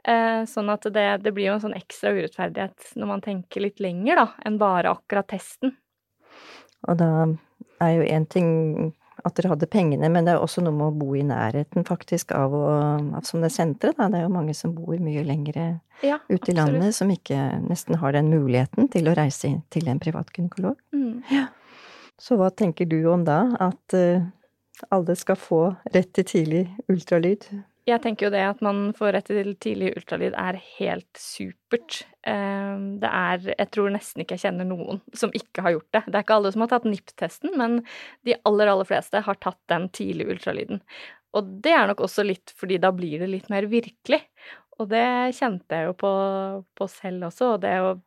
Eh, 0.09 0.43
sånn 0.49 0.73
at 0.73 0.89
det, 0.89 1.07
det, 1.27 1.35
blir 1.37 1.51
jo 1.51 1.59
en 1.59 1.65
sånn 1.67 1.77
ekstra 1.77 2.15
urettferdighet 2.17 2.97
når 2.97 3.13
man 3.13 3.23
tenker 3.23 3.63
litt 3.67 3.85
lenger 3.85 4.23
da, 4.23 4.27
enn 4.49 4.57
bare 4.59 4.97
akkurat 4.97 5.29
testen. 5.31 5.77
Og 6.89 6.97
da 6.99 7.13
er 7.85 7.93
jo 7.99 8.09
én 8.09 8.27
ting 8.33 8.51
at 9.25 9.37
dere 9.37 9.53
hadde 9.53 9.69
pengene, 9.71 10.09
men 10.13 10.27
det 10.27 10.35
er 10.35 10.43
også 10.43 10.63
noe 10.65 10.75
med 10.77 10.87
å 10.89 10.97
bo 11.03 11.15
i 11.19 11.25
nærheten, 11.27 11.85
faktisk, 11.89 12.35
av, 12.37 12.55
å, 12.57 12.67
av 13.19 13.27
sånne 13.29 13.51
det 13.51 13.95
da. 13.99 14.09
Det 14.09 14.21
er 14.21 14.27
jo 14.27 14.33
mange 14.35 14.55
som 14.57 14.75
bor 14.75 14.99
mye 14.99 15.25
lengre 15.27 15.67
ja, 16.05 16.19
ute 16.29 16.53
i 16.53 16.57
landet, 16.57 16.95
som 16.97 17.11
ikke 17.13 17.39
nesten 17.67 18.01
har 18.01 18.17
den 18.17 18.31
muligheten 18.33 18.91
til 18.93 19.11
å 19.11 19.17
reise 19.19 19.53
til 19.71 19.89
en 19.89 20.01
privat 20.03 20.33
gynekolog. 20.37 20.79
Mm. 20.97 21.23
Ja. 21.33 21.47
Så 22.21 22.37
hva 22.37 22.51
tenker 22.53 22.89
du 22.89 22.99
om 23.09 23.25
da, 23.25 23.43
at 23.61 23.97
uh, 23.97 24.27
alle 24.93 25.17
skal 25.17 25.39
få 25.41 25.63
rett 25.95 26.13
til 26.17 26.29
tidlig 26.29 26.65
ultralyd? 26.93 27.49
Jeg 27.91 28.03
tenker 28.05 28.27
jo 28.27 28.33
det 28.33 28.43
at 28.47 28.61
man 28.65 28.91
får 28.97 29.15
rett 29.17 29.29
til 29.31 29.53
tidlig 29.63 29.93
ultralyd 29.99 30.35
er 30.39 30.59
helt 30.79 31.19
supert. 31.19 32.03
Ehm, 32.29 33.01
det 33.03 33.11
er 33.11 33.47
Jeg 33.51 33.71
tror 33.75 33.91
nesten 33.91 34.23
ikke 34.23 34.37
jeg 34.39 34.45
kjenner 34.47 34.69
noen 34.69 35.01
som 35.17 35.33
ikke 35.35 35.65
har 35.67 35.75
gjort 35.77 35.91
det. 35.97 36.03
Det 36.07 36.19
er 36.19 36.27
ikke 36.27 36.37
alle 36.39 36.53
som 36.55 36.65
har 36.65 36.73
tatt 36.73 36.89
NIPT-testen, 36.89 37.57
men 37.59 37.81
de 38.27 38.37
aller, 38.49 38.71
aller 38.71 38.89
fleste 38.89 39.25
har 39.27 39.41
tatt 39.43 39.61
den 39.73 39.89
tidlige 39.97 40.37
ultralyden. 40.37 40.83
Og 41.37 41.51
det 41.65 41.75
er 41.75 41.91
nok 41.91 42.05
også 42.07 42.25
litt 42.27 42.55
fordi 42.59 42.81
da 42.83 42.93
blir 42.95 43.23
det 43.23 43.31
litt 43.31 43.51
mer 43.53 43.67
virkelig. 43.71 44.23
Og 44.81 44.89
det 44.91 45.37
kjente 45.37 45.77
jeg 45.77 45.91
jo 45.91 45.99
på, 46.01 46.13
på 46.79 46.89
selv 46.89 47.29
også, 47.29 47.55
og 47.55 47.61
det 47.67 47.75
å 47.85 47.99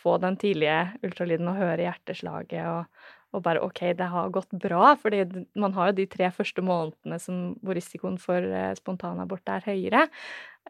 få 0.00 0.16
den 0.20 0.36
tidlige 0.40 0.82
ultralyden 1.04 1.48
og 1.50 1.60
høre 1.60 1.86
hjerteslaget 1.86 2.66
og, 2.68 3.08
og 3.30 3.42
bare 3.44 3.62
OK, 3.62 3.82
det 3.96 4.08
har 4.10 4.30
gått 4.34 4.50
bra. 4.62 4.94
fordi 4.98 5.24
man 5.54 5.74
har 5.76 5.90
jo 5.90 5.98
de 6.00 6.06
tre 6.10 6.30
første 6.34 6.62
månedene 6.62 7.18
som, 7.22 7.42
hvor 7.62 7.78
risikoen 7.78 8.18
for 8.18 8.42
eh, 8.42 8.72
spontanabort 8.78 9.52
er 9.54 9.66
høyere. 9.66 10.06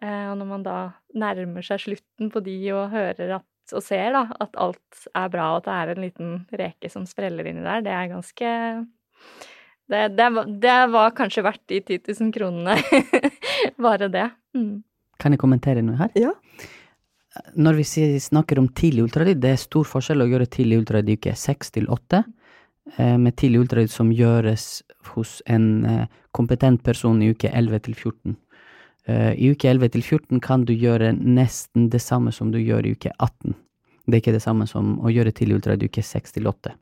Eh, 0.01 0.27
og 0.31 0.37
når 0.41 0.51
man 0.51 0.67
da 0.67 0.79
nærmer 1.17 1.65
seg 1.67 1.81
slutten 1.87 2.33
på 2.33 2.43
de 2.45 2.57
og 2.77 2.91
hører 2.93 3.39
at, 3.39 3.47
og 3.73 3.85
ser 3.87 4.13
da, 4.17 4.27
at 4.43 4.59
alt 4.61 5.07
er 5.15 5.31
bra, 5.33 5.53
og 5.55 5.63
at 5.63 5.69
det 5.69 5.77
er 5.79 5.93
en 5.93 6.05
liten 6.05 6.35
reke 6.61 6.91
som 6.93 7.07
spreller 7.09 7.49
inni 7.49 7.65
der, 7.65 7.85
det 7.87 7.95
er 7.95 8.13
ganske 8.13 8.53
det, 9.91 10.03
det, 10.19 10.27
det 10.63 10.77
var 10.93 11.17
kanskje 11.17 11.43
verdt 11.43 11.65
de 11.71 11.81
10 11.81 12.13
000 12.21 12.35
kronene, 12.35 12.77
bare 13.87 14.11
det. 14.13 14.29
Mm. 14.55 14.83
Kan 15.21 15.35
jeg 15.35 15.41
kommentere 15.43 15.83
noe 15.83 15.99
her? 15.99 16.13
Ja. 16.19 16.35
Når 17.59 17.79
vi 17.79 17.87
snakker 18.23 18.59
om 18.59 18.69
tidlig 18.75 19.07
ultralyd, 19.07 19.41
det 19.43 19.55
er 19.55 19.63
stor 19.63 19.87
forskjell 19.87 20.23
å 20.23 20.29
gjøre 20.31 20.47
tidlig 20.51 20.81
ultralyd 20.83 21.11
i 21.11 21.19
uke 21.19 21.35
6 21.39 21.75
til 21.75 21.91
8 21.91 22.23
Eh, 22.23 22.40
med 22.99 23.37
tidlig 23.39 23.61
ultralyd 23.65 23.93
som 23.93 24.09
gjøres 24.13 24.83
hos 25.15 25.41
en 25.47 25.85
eh, 25.85 26.07
kompetent 26.31 26.83
person 26.85 27.23
i 27.23 27.31
uke 27.35 27.51
11 27.53 27.85
til 27.87 27.95
14. 27.95 28.37
Eh, 29.07 29.33
I 29.35 29.51
uke 29.55 29.71
11 29.71 29.95
til 29.97 30.03
14 30.03 30.41
kan 30.45 30.65
du 30.65 30.75
gjøre 30.75 31.13
nesten 31.17 31.89
det 31.91 32.03
samme 32.05 32.33
som 32.33 32.53
du 32.53 32.61
gjør 32.61 32.87
i 32.87 32.95
uke 32.95 33.13
18. 33.19 33.57
Det 34.07 34.17
er 34.17 34.23
ikke 34.23 34.37
det 34.37 34.45
samme 34.45 34.67
som 34.71 34.97
å 35.01 35.13
gjøre 35.13 35.35
tidlig 35.37 35.61
ultralyd 35.61 35.85
i 35.87 35.91
uke 35.91 36.05
6 36.05 36.39
til 36.39 36.49
8. 36.51 36.75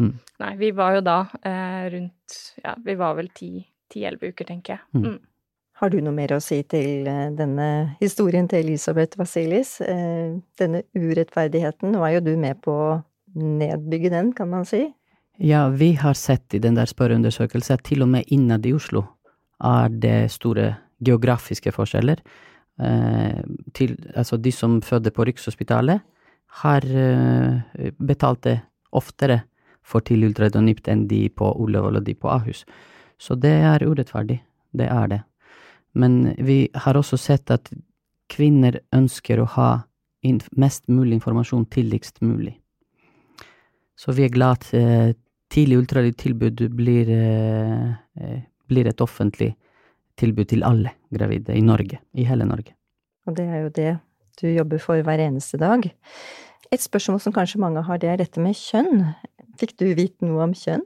Mm. 0.00 0.14
Nei, 0.38 0.52
vi 0.60 0.70
var 0.76 0.94
jo 0.98 1.02
da 1.02 1.18
eh, 1.42 1.88
rundt 1.96 2.38
Ja, 2.62 2.76
vi 2.84 2.94
var 2.94 3.16
vel 3.18 3.28
10-11 3.32 4.30
uker, 4.30 4.46
tenker 4.46 4.76
jeg. 4.76 4.86
Mm. 4.94 5.06
Mm. 5.08 5.18
Har 5.80 5.90
du 5.90 5.96
noe 6.04 6.12
mer 6.12 6.34
å 6.36 6.42
si 6.44 6.60
til 6.68 7.06
denne 7.38 7.96
historien 8.02 8.44
til 8.50 8.66
Elisabeth 8.66 9.16
Vasilis? 9.16 9.78
Denne 10.60 10.82
urettferdigheten, 10.92 11.94
nå 11.94 12.02
er 12.04 12.18
jo 12.18 12.26
du 12.26 12.34
med 12.36 12.60
på 12.60 12.74
å 12.76 12.98
nedbygge 13.32 14.10
den, 14.12 14.34
kan 14.36 14.50
man 14.52 14.68
si? 14.68 14.82
Ja, 15.42 15.68
vi 15.68 15.94
har 15.94 16.14
sett 16.14 16.54
i 16.54 16.58
den 16.60 16.74
der 16.76 16.84
spørreundersøkelsen 16.84 17.78
at 17.78 17.84
til 17.88 18.04
og 18.04 18.10
med 18.12 18.28
innad 18.28 18.66
i 18.68 18.74
Oslo 18.76 19.06
er 19.64 19.88
det 19.88 20.28
store 20.34 20.66
geografiske 21.00 21.72
forskjeller. 21.72 22.20
Eh, 22.76 23.38
til, 23.72 23.94
altså, 24.14 24.36
de 24.36 24.52
som 24.52 24.82
føder 24.84 25.14
på 25.16 25.24
Rikshospitalet, 25.24 26.02
har 26.60 26.84
eh, 26.84 27.88
betalt 27.96 28.42
det 28.44 28.58
oftere 28.92 29.38
for 29.80 30.04
tidlig 30.04 30.34
ultralyd 30.34 30.58
og 30.60 30.66
NIPT 30.66 30.92
enn 30.92 31.06
de 31.08 31.22
på 31.32 31.54
Ullevål 31.64 32.02
og 32.02 32.04
de 32.04 32.14
på 32.20 32.28
Ahus. 32.28 32.66
Så 33.16 33.38
det 33.40 33.54
er 33.64 33.86
urettferdig. 33.88 34.42
Det 34.76 34.90
er 34.92 35.08
det. 35.08 35.22
Men 35.96 36.34
vi 36.36 36.68
har 36.74 37.00
også 37.00 37.16
sett 37.16 37.48
at 37.50 37.72
kvinner 38.28 38.76
ønsker 38.92 39.40
å 39.40 39.48
ha 39.56 39.70
mest 40.52 40.84
mulig 40.92 41.16
informasjon 41.16 41.64
tidligst 41.72 42.20
mulig. 42.20 42.58
Så 43.96 44.12
vi 44.12 44.28
er 44.28 44.36
glad 44.36 44.68
at 44.68 45.16
tidlig 45.50 45.80
ultralydtilbud 45.82 46.62
blir, 46.76 47.10
eh, 47.10 47.88
eh, 48.20 48.42
blir 48.70 48.86
et 48.86 49.00
offentlig 49.00 49.54
tilbud 50.20 50.48
til 50.48 50.64
alle 50.66 50.92
gravide 51.12 51.56
i 51.56 51.64
Norge, 51.64 51.98
i 52.14 52.24
hele 52.24 52.46
Norge. 52.46 52.74
Og 53.26 53.36
det 53.36 53.46
er 53.48 53.64
jo 53.64 53.74
det 53.74 53.90
du 54.40 54.46
jobber 54.48 54.80
for 54.80 55.02
hver 55.02 55.20
eneste 55.20 55.58
dag. 55.60 55.90
Et 56.70 56.80
spørsmål 56.80 57.20
som 57.20 57.34
kanskje 57.34 57.60
mange 57.60 57.82
har, 57.82 57.98
det 57.98 58.08
er 58.08 58.20
dette 58.22 58.40
med 58.40 58.54
kjønn. 58.54 59.14
Fikk 59.60 59.76
du 59.80 59.90
vite 59.94 60.24
noe 60.24 60.46
om 60.46 60.54
kjønn? 60.56 60.84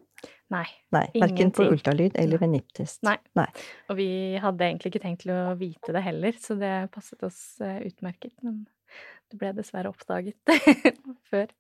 Nei. 0.53 0.66
Nei 0.94 1.07
Verken 1.16 1.50
på 1.55 1.66
ultralyd 1.66 2.16
eller 2.20 2.40
ved 2.40 2.53
NIPT-test? 2.53 3.00
Nei. 3.07 3.16
Nei. 3.38 3.48
Og 3.90 3.98
vi 3.98 4.09
hadde 4.40 4.66
egentlig 4.66 4.92
ikke 4.92 5.03
tenkt 5.03 5.24
til 5.24 5.33
å 5.35 5.55
vite 5.59 5.94
det 5.94 6.05
heller, 6.05 6.37
så 6.40 6.57
det 6.61 6.72
passet 6.94 7.24
oss 7.27 7.40
eh, 7.64 7.81
utmerket. 7.88 8.35
Men 8.44 8.62
det 9.33 9.40
ble 9.40 9.55
dessverre 9.57 9.90
oppdaget 9.92 10.55
før. 11.31 11.50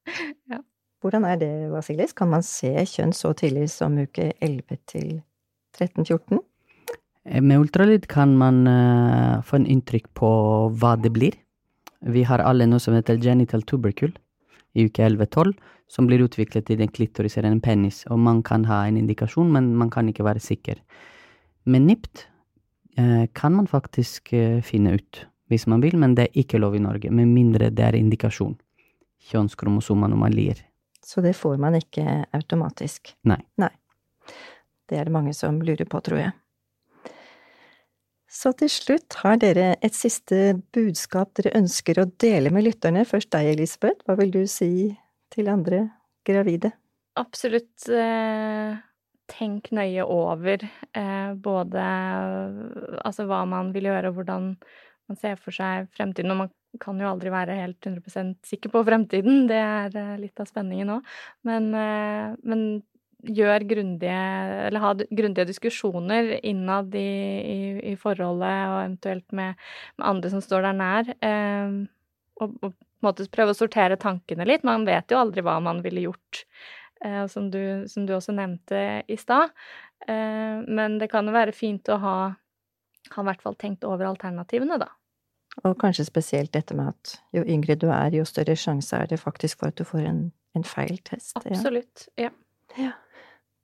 Ja. 0.52 0.60
Hvordan 1.04 1.26
er 1.28 1.36
det, 1.36 1.52
Vasilis? 1.68 2.14
Kan 2.16 2.30
man 2.32 2.40
se 2.40 2.70
kjønn 2.88 3.10
så 3.12 3.34
tidlig 3.36 3.66
som 3.68 3.98
uke 4.00 4.30
11 4.40 4.78
til 4.88 5.10
13-14? 5.76 6.38
Eh, 7.28 7.42
med 7.44 7.60
ultralyd 7.60 8.06
kan 8.08 8.32
man 8.40 8.62
uh, 8.64 9.42
få 9.44 9.58
en 9.60 9.68
inntrykk 9.68 10.08
på 10.16 10.30
hva 10.72 10.94
det 10.96 11.12
blir. 11.12 11.36
Vi 12.08 12.24
har 12.24 12.40
alle 12.40 12.64
noe 12.64 12.80
som 12.80 12.96
heter 12.96 13.20
genital 13.20 13.66
tubercle 13.68 14.14
i 14.72 14.88
uke 14.88 15.04
11-12, 15.04 15.52
som 15.92 16.08
blir 16.08 16.24
utviklet 16.24 16.72
i 16.72 16.80
den 16.80 16.88
klitoris 16.88 17.36
penis, 17.60 18.06
og 18.08 18.18
man 18.18 18.42
kan 18.42 18.64
ha 18.64 18.86
en 18.86 18.96
indikasjon, 18.96 19.52
men 19.52 19.76
man 19.76 19.90
kan 19.90 20.08
ikke 20.08 20.24
være 20.24 20.40
sikker. 20.40 20.80
Med 21.66 21.82
NIPT 21.82 22.28
uh, 22.98 23.26
kan 23.34 23.52
man 23.52 23.66
faktisk 23.66 24.32
uh, 24.32 24.62
finne 24.62 24.96
ut, 24.96 25.26
hvis 25.48 25.66
man 25.66 25.82
vil, 25.82 25.98
men 25.98 26.14
det 26.14 26.30
er 26.30 26.40
ikke 26.40 26.58
lov 26.58 26.76
i 26.76 26.78
Norge, 26.80 27.10
med 27.10 27.26
mindre 27.28 27.68
det 27.68 27.84
er 27.84 28.00
indikasjon. 28.00 28.56
Kjønnskromosomanomalier 29.20 30.64
så 31.04 31.22
det 31.24 31.34
får 31.36 31.58
man 31.60 31.76
ikke 31.78 32.24
automatisk. 32.34 33.14
Nei. 33.28 33.40
Nei. 33.60 33.70
Det 34.88 34.98
er 34.98 35.08
det 35.08 35.14
mange 35.14 35.34
som 35.36 35.60
lurer 35.64 35.88
på, 35.88 36.00
tror 36.04 36.20
jeg. 36.20 36.32
Så 38.34 38.50
til 38.58 38.70
slutt, 38.72 39.14
har 39.22 39.36
dere 39.38 39.74
et 39.84 39.94
siste 39.94 40.56
budskap 40.74 41.36
dere 41.38 41.54
ønsker 41.60 42.00
å 42.02 42.08
dele 42.20 42.50
med 42.50 42.66
lytterne? 42.66 43.04
Først 43.06 43.30
deg, 43.30 43.52
Elisabeth. 43.52 44.02
Hva 44.08 44.16
vil 44.18 44.32
du 44.34 44.42
si 44.50 44.90
til 45.34 45.50
andre 45.52 45.84
gravide? 46.26 46.72
Absolutt 47.20 47.86
eh, 47.94 48.74
tenk 49.30 49.70
nøye 49.76 50.02
over 50.10 50.64
eh, 50.66 51.30
både 51.46 51.84
altså 53.06 53.28
hva 53.30 53.44
man 53.46 53.70
vil 53.76 53.86
gjøre, 53.92 54.10
og 54.10 54.18
hvordan 54.18 54.50
man 54.58 55.20
ser 55.20 55.38
for 55.38 55.54
seg 55.54 55.86
fremtiden. 55.94 56.34
Og 56.34 56.42
man 56.42 56.52
kan 56.82 56.98
jo 57.00 57.10
aldri 57.10 57.32
være 57.32 57.58
helt 57.58 57.86
100% 57.86 58.34
sikker 58.46 58.72
på 58.72 58.82
fremtiden, 58.86 59.46
det 59.50 59.60
er 59.60 59.96
eh, 60.00 60.16
litt 60.22 60.40
av 60.42 60.48
spenningen 60.50 60.96
òg. 60.96 61.14
Men, 61.48 61.70
eh, 61.78 62.34
men, 62.42 62.66
gjør 63.24 63.62
grundige 63.64 64.16
Eller 64.66 64.82
ha 64.82 64.90
grundige 64.92 65.46
diskusjoner 65.48 66.26
innad 66.44 66.92
i, 66.92 67.00
i, 67.00 67.60
i, 67.92 67.96
forholdet, 67.96 68.58
og 68.68 68.80
eventuelt 68.82 69.24
med, 69.32 69.54
med, 69.96 70.04
andre 70.10 70.32
som 70.34 70.42
står 70.44 70.66
der 70.66 70.76
nær. 70.76 71.08
Eh, 71.24 71.78
og, 72.42 72.58
og 72.60 72.74
på 72.74 73.08
en 73.08 73.08
måte 73.08 73.28
prøve 73.32 73.54
å 73.54 73.56
sortere 73.56 73.96
tankene 74.00 74.46
litt. 74.48 74.64
Man 74.64 74.86
vet 74.88 75.12
jo 75.12 75.20
aldri 75.20 75.44
hva 75.44 75.58
man 75.64 75.82
ville 75.84 76.06
gjort 76.06 76.44
eh, 77.04 77.24
som, 77.32 77.50
du, 77.52 77.84
som, 77.88 78.06
du, 78.06 78.14
også 78.16 78.34
nevnte 78.36 79.04
i 79.08 79.16
stad. 79.20 79.52
Eh, 80.08 80.60
men 80.64 80.98
det 81.00 81.10
kan 81.12 81.28
jo 81.28 81.34
være 81.34 81.56
fint 81.56 81.88
å 81.92 81.98
ha, 82.00 82.16
ha 83.14 83.24
i 83.24 83.28
hvert 83.28 83.44
fall 83.44 83.58
tenkt 83.60 83.84
over 83.88 84.08
alternativene, 84.08 84.80
da. 84.80 84.90
Og 85.62 85.76
kanskje 85.78 86.06
spesielt 86.08 86.52
dette 86.54 86.74
med 86.74 86.90
at 86.90 87.14
jo 87.36 87.44
yngre 87.46 87.76
du 87.78 87.86
er, 87.92 88.10
jo 88.16 88.24
større 88.26 88.56
sjanse 88.58 88.96
er 88.96 89.06
det 89.10 89.20
faktisk 89.22 89.60
for 89.60 89.70
at 89.70 89.78
du 89.78 89.86
får 89.86 90.02
en, 90.08 90.24
en 90.58 90.66
feil 90.66 90.98
test. 91.06 91.36
Absolutt, 91.44 92.08
ja. 92.18 92.32
ja. 92.78 92.90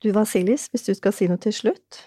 Du 0.01 0.13
Vasilis, 0.15 0.69
hvis 0.71 0.87
du 0.87 0.95
skal 0.95 1.17
si 1.17 1.29
noe 1.29 1.41
til 1.43 1.57
slutt? 1.57 2.05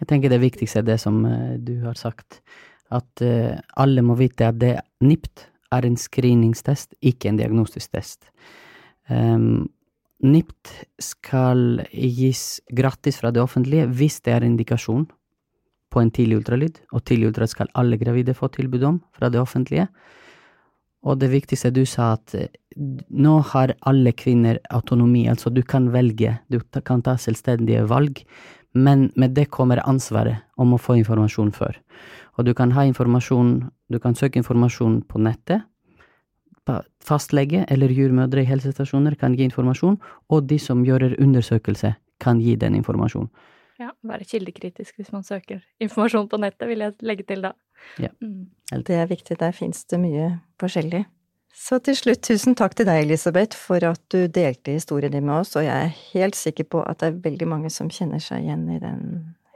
Jeg 0.00 0.08
tenker 0.10 0.32
det 0.32 0.42
viktigste 0.42 0.82
er 0.82 0.88
det 0.90 0.98
som 1.00 1.22
uh, 1.24 1.54
du 1.62 1.78
har 1.86 1.96
sagt, 2.00 2.42
at 2.90 3.22
uh, 3.22 3.54
alle 3.78 4.02
må 4.04 4.18
vite 4.18 4.50
at 4.50 4.58
det 4.60 4.74
NIPT 5.04 5.46
er 5.72 5.86
en 5.86 5.96
screeningstest, 5.96 6.98
ikke 7.00 7.30
en 7.30 7.38
diagnostisk 7.38 7.94
test. 7.94 8.26
Um, 9.08 9.70
NIPT 10.22 10.74
skal 11.02 11.82
gis 11.90 12.60
gratis 12.70 13.18
fra 13.22 13.32
det 13.34 13.42
offentlige 13.42 13.88
hvis 13.90 14.20
det 14.26 14.34
er 14.36 14.46
indikasjon 14.46 15.06
på 15.92 16.00
en 16.00 16.10
tidlig 16.14 16.40
ultralyd, 16.40 16.80
og 16.92 17.04
tidlig 17.04 17.30
ultralyd 17.30 17.52
skal 17.52 17.70
alle 17.78 17.98
gravide 18.00 18.34
få 18.36 18.48
tilbud 18.54 18.86
om 18.88 18.98
fra 19.16 19.30
det 19.32 19.40
offentlige. 19.42 19.88
Og 21.02 21.18
det 21.18 21.32
viktigste 21.32 21.72
du 21.74 21.82
sa, 21.88 22.14
at 22.16 22.34
eh, 22.38 22.48
nå 23.10 23.38
har 23.52 23.74
alle 23.88 24.14
kvinner 24.16 24.60
autonomi, 24.70 25.26
altså 25.28 25.50
du 25.50 25.62
kan 25.62 25.90
velge, 25.92 26.38
du 26.48 26.60
kan 26.86 27.02
ta 27.02 27.16
selvstendige 27.18 27.84
valg, 27.90 28.22
men 28.72 29.10
med 29.16 29.34
det 29.36 29.50
kommer 29.52 29.82
ansvaret 29.84 30.46
om 30.56 30.72
å 30.72 30.80
få 30.80 30.96
informasjon 31.02 31.52
før. 31.52 31.76
Og 32.38 32.46
du 32.46 32.54
kan 32.56 32.72
ha 32.72 32.86
informasjon, 32.88 33.58
du 33.92 33.98
kan 34.00 34.16
søke 34.16 34.40
informasjon 34.40 35.02
på 35.10 35.20
nettet, 35.20 35.66
fastlege 37.02 37.64
eller 37.74 37.90
jordmødre 37.90 38.44
i 38.44 38.46
helsestasjoner 38.46 39.16
kan 39.18 39.34
gi 39.34 39.44
informasjon, 39.48 39.98
og 40.30 40.46
de 40.46 40.58
som 40.62 40.84
gjør 40.86 41.16
undersøkelse, 41.18 41.96
kan 42.22 42.38
gi 42.38 42.54
den 42.54 42.76
informasjonen. 42.78 43.30
Ja, 43.82 43.90
være 44.06 44.28
kildekritisk 44.28 45.00
hvis 45.00 45.10
man 45.14 45.24
søker 45.26 45.62
informasjon 45.82 46.28
på 46.30 46.38
nettet, 46.42 46.68
vil 46.70 46.84
jeg 46.84 46.94
legge 47.02 47.26
til 47.26 47.42
da. 47.42 47.52
Ja. 47.98 48.12
Mm. 48.22 48.46
Det 48.86 48.94
er 48.94 49.10
viktig, 49.10 49.38
der 49.40 49.54
fins 49.56 49.84
det 49.90 49.98
mye 50.00 50.28
forskjellig. 50.62 51.04
Så 51.52 51.78
til 51.84 51.96
slutt, 51.98 52.22
tusen 52.24 52.56
takk 52.56 52.74
til 52.78 52.88
deg, 52.88 53.02
Elisabeth, 53.04 53.58
for 53.58 53.82
at 53.84 54.00
du 54.12 54.24
delte 54.32 54.72
historien 54.72 55.12
din 55.12 55.26
med 55.26 55.42
oss, 55.42 55.52
og 55.58 55.66
jeg 55.66 55.88
er 55.88 55.98
helt 56.14 56.38
sikker 56.38 56.64
på 56.64 56.80
at 56.88 57.02
det 57.02 57.10
er 57.10 57.20
veldig 57.26 57.48
mange 57.50 57.70
som 57.70 57.90
kjenner 57.92 58.22
seg 58.24 58.46
igjen 58.46 58.64
i 58.72 58.78
den 58.80 59.02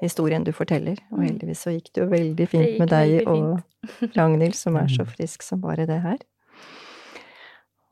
historien 0.03 0.45
du 0.45 0.53
forteller, 0.53 1.01
og 1.11 1.23
mm. 1.23 1.25
heldigvis 1.25 1.65
så 1.65 1.73
gikk 1.73 1.89
det 1.95 2.03
jo 2.03 2.09
veldig 2.11 2.49
fint 2.53 2.77
med 2.83 2.93
deg 2.93 3.31
og 3.33 3.62
Ragnhild, 4.19 4.59
som 4.59 4.77
er 4.77 4.91
så 4.93 5.07
frisk 5.09 5.47
som 5.47 5.62
bare 5.65 5.89
det 5.89 6.03
her. 6.05 6.21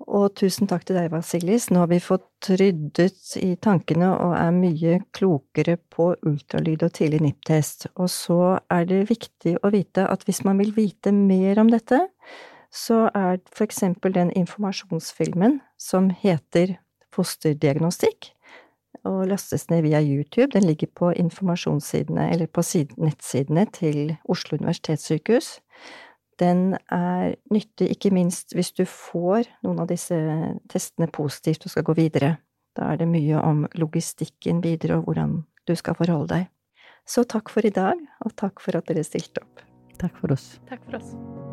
Og 0.03 0.33
tusen 0.37 0.69
takk 0.69 0.83
til 0.89 0.99
deg, 0.99 1.13
Vasilis. 1.13 1.69
Nå 1.71 1.85
har 1.85 1.91
vi 1.93 2.01
fått 2.03 2.49
ryddet 2.59 3.37
i 3.41 3.55
tankene 3.63 4.11
og 4.13 4.35
er 4.37 4.51
mye 4.55 4.99
klokere 5.15 5.77
på 5.79 6.11
ultralyd 6.27 6.83
og 6.83 6.93
tidlig 6.99 7.23
NIPT-test. 7.23 7.89
Og 7.95 8.11
så 8.13 8.41
er 8.75 8.89
det 8.91 9.05
viktig 9.13 9.57
å 9.63 9.71
vite 9.73 10.09
at 10.11 10.27
hvis 10.27 10.43
man 10.45 10.59
vil 10.61 10.75
vite 10.77 11.15
mer 11.15 11.63
om 11.63 11.71
dette, 11.73 12.03
så 12.75 13.07
er 13.15 13.39
for 13.55 13.69
eksempel 13.69 14.17
den 14.17 14.33
informasjonsfilmen 14.35 15.61
som 15.79 16.11
heter 16.11 16.77
Fosterdiagnostikk, 17.15 18.33
og 19.07 19.29
lastes 19.31 19.69
ned 19.71 19.85
via 19.85 20.01
YouTube. 20.03 20.51
Den 20.57 20.67
ligger 20.67 20.89
på 20.97 21.13
informasjonssidene, 21.15 22.33
eller 22.33 22.49
på 22.51 22.65
nettsidene 22.99 23.67
til 23.71 24.17
Oslo 24.27 24.59
universitetssykehus 24.59 25.61
den 26.41 26.75
er 26.93 27.35
nyttig 27.53 27.91
ikke 27.95 28.13
minst 28.15 28.55
hvis 28.57 28.73
du 28.77 28.85
får 28.89 29.49
noen 29.67 29.83
av 29.85 29.91
disse 29.91 30.17
testene 30.71 31.11
positivt 31.13 31.67
og 31.67 31.75
skal 31.75 31.87
gå 31.87 31.97
videre. 31.99 32.37
Da 32.75 32.91
er 32.91 33.03
det 33.03 33.11
mye 33.11 33.41
om 33.43 33.65
logistikken 33.79 34.63
videre 34.65 34.99
og 34.99 35.09
hvordan 35.09 35.39
du 35.69 35.75
skal 35.79 35.99
forholde 35.99 36.33
deg. 36.35 36.51
Så 37.07 37.27
takk 37.29 37.53
for 37.53 37.67
i 37.67 37.75
dag, 37.75 38.01
og 38.25 38.37
takk 38.41 38.65
for 38.65 38.81
at 38.81 38.89
dere 38.89 39.05
stilte 39.05 39.45
opp. 39.45 39.61
Takk 40.01 40.17
for 40.23 40.35
oss. 40.35 40.55
Takk 40.71 40.87
for 40.89 41.03
oss. 41.03 41.53